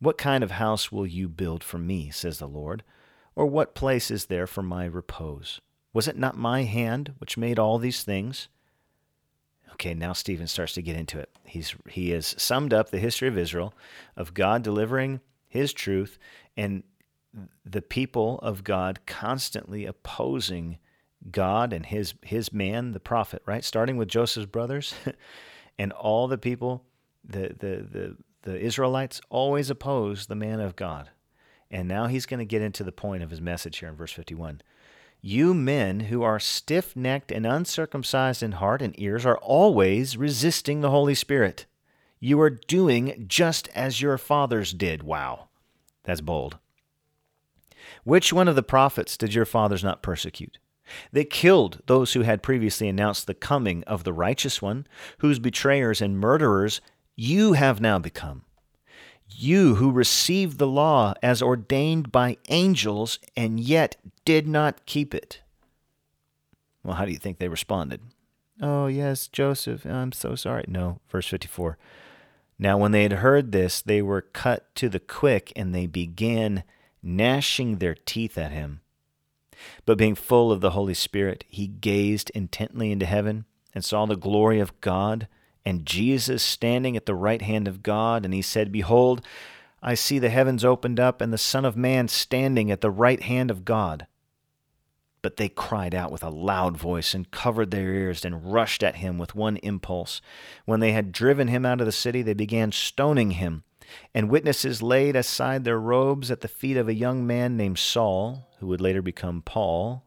What 0.00 0.18
kind 0.18 0.42
of 0.42 0.52
house 0.52 0.90
will 0.90 1.06
you 1.06 1.28
build 1.28 1.62
for 1.62 1.78
me, 1.78 2.10
says 2.10 2.38
the 2.38 2.48
Lord? 2.48 2.82
Or 3.36 3.46
what 3.46 3.74
place 3.74 4.10
is 4.10 4.26
there 4.26 4.46
for 4.46 4.62
my 4.62 4.84
repose? 4.86 5.60
Was 5.92 6.08
it 6.08 6.16
not 6.16 6.36
my 6.36 6.64
hand 6.64 7.14
which 7.18 7.36
made 7.36 7.58
all 7.58 7.78
these 7.78 8.02
things? 8.02 8.48
Okay, 9.72 9.94
now 9.94 10.12
Stephen 10.12 10.46
starts 10.46 10.74
to 10.74 10.82
get 10.82 10.96
into 10.96 11.18
it. 11.18 11.30
He's 11.44 11.74
he 11.88 12.10
has 12.10 12.34
summed 12.38 12.74
up 12.74 12.90
the 12.90 12.98
history 12.98 13.28
of 13.28 13.38
Israel, 13.38 13.72
of 14.16 14.34
God 14.34 14.62
delivering 14.62 15.20
his 15.50 15.74
truth, 15.74 16.18
and 16.56 16.82
the 17.64 17.82
people 17.82 18.38
of 18.38 18.64
God 18.64 19.00
constantly 19.06 19.84
opposing 19.84 20.78
God 21.30 21.74
and 21.74 21.84
his 21.84 22.14
his 22.22 22.52
man, 22.52 22.92
the 22.92 23.00
prophet, 23.00 23.42
right? 23.44 23.62
Starting 23.62 23.98
with 23.98 24.08
Joseph's 24.08 24.46
brothers, 24.46 24.94
and 25.78 25.92
all 25.92 26.26
the 26.28 26.38
people, 26.38 26.84
the 27.22 27.54
the 27.58 27.86
the 27.90 28.16
the 28.42 28.58
Israelites 28.58 29.20
always 29.28 29.68
oppose 29.68 30.26
the 30.26 30.34
man 30.34 30.60
of 30.60 30.76
God. 30.76 31.10
And 31.70 31.86
now 31.86 32.06
he's 32.06 32.26
going 32.26 32.38
to 32.38 32.44
get 32.44 32.62
into 32.62 32.82
the 32.82 32.90
point 32.90 33.22
of 33.22 33.30
his 33.30 33.40
message 33.40 33.78
here 33.78 33.88
in 33.88 33.94
verse 33.94 34.12
51. 34.12 34.62
You 35.20 35.52
men 35.52 36.00
who 36.00 36.22
are 36.22 36.40
stiff 36.40 36.96
necked 36.96 37.30
and 37.30 37.46
uncircumcised 37.46 38.42
in 38.42 38.52
heart 38.52 38.80
and 38.80 38.98
ears 38.98 39.26
are 39.26 39.36
always 39.36 40.16
resisting 40.16 40.80
the 40.80 40.90
Holy 40.90 41.14
Spirit. 41.14 41.66
You 42.20 42.40
are 42.42 42.50
doing 42.50 43.24
just 43.26 43.68
as 43.74 44.02
your 44.02 44.18
fathers 44.18 44.72
did. 44.72 45.02
Wow. 45.02 45.48
That's 46.04 46.20
bold. 46.20 46.58
Which 48.04 48.32
one 48.32 48.46
of 48.46 48.56
the 48.56 48.62
prophets 48.62 49.16
did 49.16 49.34
your 49.34 49.46
fathers 49.46 49.82
not 49.82 50.02
persecute? 50.02 50.58
They 51.12 51.24
killed 51.24 51.80
those 51.86 52.12
who 52.12 52.22
had 52.22 52.42
previously 52.42 52.88
announced 52.88 53.26
the 53.26 53.34
coming 53.34 53.84
of 53.84 54.04
the 54.04 54.12
righteous 54.12 54.60
one, 54.60 54.86
whose 55.18 55.38
betrayers 55.38 56.02
and 56.02 56.18
murderers 56.18 56.80
you 57.16 57.54
have 57.54 57.80
now 57.80 57.98
become. 57.98 58.44
You 59.28 59.76
who 59.76 59.92
received 59.92 60.58
the 60.58 60.66
law 60.66 61.14
as 61.22 61.40
ordained 61.40 62.10
by 62.10 62.36
angels 62.48 63.18
and 63.36 63.60
yet 63.60 63.96
did 64.24 64.48
not 64.48 64.84
keep 64.86 65.14
it. 65.14 65.40
Well, 66.82 66.96
how 66.96 67.04
do 67.04 67.12
you 67.12 67.18
think 67.18 67.38
they 67.38 67.48
responded? 67.48 68.00
Oh, 68.60 68.88
yes, 68.88 69.28
Joseph, 69.28 69.86
I'm 69.86 70.12
so 70.12 70.34
sorry. 70.34 70.64
No, 70.66 71.00
verse 71.08 71.28
54. 71.28 71.78
Now, 72.62 72.76
when 72.76 72.92
they 72.92 73.04
had 73.04 73.14
heard 73.14 73.52
this, 73.52 73.80
they 73.80 74.02
were 74.02 74.20
cut 74.20 74.72
to 74.74 74.90
the 74.90 75.00
quick, 75.00 75.50
and 75.56 75.74
they 75.74 75.86
began 75.86 76.62
gnashing 77.02 77.78
their 77.78 77.94
teeth 77.94 78.36
at 78.36 78.52
him. 78.52 78.82
But 79.86 79.96
being 79.96 80.14
full 80.14 80.52
of 80.52 80.60
the 80.60 80.72
Holy 80.72 80.92
Spirit, 80.92 81.44
he 81.48 81.66
gazed 81.66 82.28
intently 82.34 82.92
into 82.92 83.06
heaven 83.06 83.46
and 83.74 83.82
saw 83.82 84.04
the 84.04 84.14
glory 84.14 84.60
of 84.60 84.78
God 84.82 85.26
and 85.64 85.86
Jesus 85.86 86.42
standing 86.42 86.98
at 86.98 87.06
the 87.06 87.14
right 87.14 87.40
hand 87.40 87.66
of 87.66 87.82
God. 87.82 88.26
And 88.26 88.34
he 88.34 88.42
said, 88.42 88.70
Behold, 88.70 89.24
I 89.82 89.94
see 89.94 90.18
the 90.18 90.28
heavens 90.28 90.62
opened 90.62 91.00
up 91.00 91.22
and 91.22 91.32
the 91.32 91.38
Son 91.38 91.64
of 91.64 91.78
Man 91.78 92.08
standing 92.08 92.70
at 92.70 92.82
the 92.82 92.90
right 92.90 93.22
hand 93.22 93.50
of 93.50 93.64
God. 93.64 94.06
But 95.22 95.36
they 95.36 95.48
cried 95.48 95.94
out 95.94 96.10
with 96.10 96.22
a 96.22 96.30
loud 96.30 96.76
voice 96.76 97.12
and 97.12 97.30
covered 97.30 97.70
their 97.70 97.92
ears 97.92 98.24
and 98.24 98.52
rushed 98.52 98.82
at 98.82 98.96
him 98.96 99.18
with 99.18 99.34
one 99.34 99.58
impulse. 99.58 100.22
When 100.64 100.80
they 100.80 100.92
had 100.92 101.12
driven 101.12 101.48
him 101.48 101.66
out 101.66 101.80
of 101.80 101.86
the 101.86 101.92
city, 101.92 102.22
they 102.22 102.34
began 102.34 102.72
stoning 102.72 103.32
him. 103.32 103.64
And 104.14 104.30
witnesses 104.30 104.82
laid 104.82 105.16
aside 105.16 105.64
their 105.64 105.78
robes 105.78 106.30
at 106.30 106.40
the 106.40 106.48
feet 106.48 106.76
of 106.76 106.88
a 106.88 106.94
young 106.94 107.26
man 107.26 107.56
named 107.56 107.78
Saul, 107.78 108.48
who 108.58 108.66
would 108.68 108.80
later 108.80 109.02
become 109.02 109.42
Paul. 109.42 110.04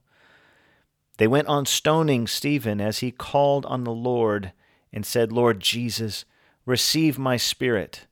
They 1.18 1.28
went 1.28 1.48
on 1.48 1.66
stoning 1.66 2.28
Stephen 2.28 2.82
as 2.82 3.00
he 3.00 3.12
called 3.12 3.66
on 3.68 3.84
the 3.84 3.92
Lord 3.92 4.52
and 4.92 5.06
said, 5.06 5.32
Lord 5.32 5.60
Jesus, 5.60 6.26
receive 6.66 7.20
my 7.20 7.38
spirit. 7.38 8.08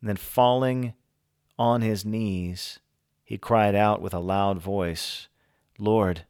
And 0.00 0.08
then 0.08 0.16
falling 0.16 0.94
on 1.58 1.80
his 1.80 2.04
knees, 2.04 2.80
he 3.24 3.38
cried 3.38 3.74
out 3.74 4.02
with 4.02 4.12
a 4.12 4.18
loud 4.18 4.60
voice, 4.60 5.28
Lord, 5.78 6.24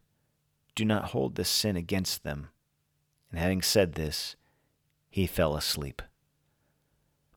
do 0.74 0.84
not 0.84 1.06
hold 1.06 1.34
this 1.34 1.48
sin 1.48 1.76
against 1.76 2.24
them. 2.24 2.48
And 3.30 3.38
having 3.38 3.62
said 3.62 3.94
this, 3.94 4.36
he 5.10 5.26
fell 5.26 5.56
asleep. 5.56 6.02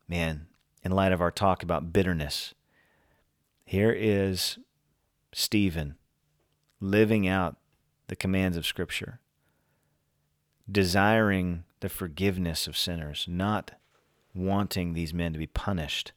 Man, 0.08 0.48
in 0.84 0.92
light 0.92 1.12
of 1.12 1.22
our 1.22 1.32
talk 1.32 1.64
about 1.64 1.94
bitterness, 1.94 2.54
here 3.66 3.92
is 3.92 4.58
Stephen 5.34 5.96
living 6.80 7.28
out 7.28 7.58
the 8.08 8.16
commands 8.16 8.56
of 8.56 8.66
Scripture, 8.66 9.20
desiring 10.72 11.64
the 11.82 11.90
forgiveness 11.90 12.68
of 12.68 12.78
sinners, 12.78 13.26
not 13.28 13.72
wanting 14.34 14.94
these 14.94 15.14
men 15.14 15.34
to 15.34 15.40
be 15.40 15.48
punished, 15.48 16.14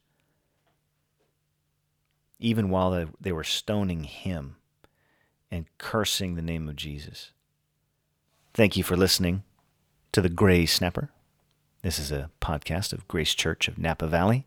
even 2.38 2.70
while 2.70 3.08
they 3.20 3.32
were 3.32 3.44
stoning 3.44 4.04
him 4.04 4.56
and 5.50 5.66
cursing 5.78 6.34
the 6.34 6.42
name 6.42 6.68
of 6.68 6.76
Jesus. 6.76 7.32
Thank 8.54 8.76
you 8.76 8.82
for 8.82 8.96
listening 8.96 9.42
to 10.12 10.20
the 10.20 10.28
Gray 10.28 10.66
Snapper. 10.66 11.10
This 11.82 11.98
is 11.98 12.12
a 12.12 12.30
podcast 12.40 12.92
of 12.92 13.08
Grace 13.08 13.34
Church 13.34 13.68
of 13.68 13.78
Napa 13.78 14.06
Valley. 14.06 14.46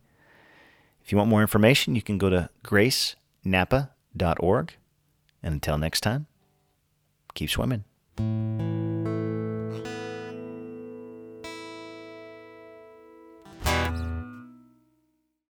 If 1.04 1.12
you 1.12 1.18
want 1.18 1.30
more 1.30 1.42
information, 1.42 1.96
you 1.96 2.02
can 2.02 2.18
go 2.18 2.30
to 2.30 2.50
gracenapa.org. 2.63 4.74
And 5.42 5.54
until 5.54 5.78
next 5.78 6.02
time, 6.02 6.28
keep 7.34 7.50
swimming. 7.50 7.84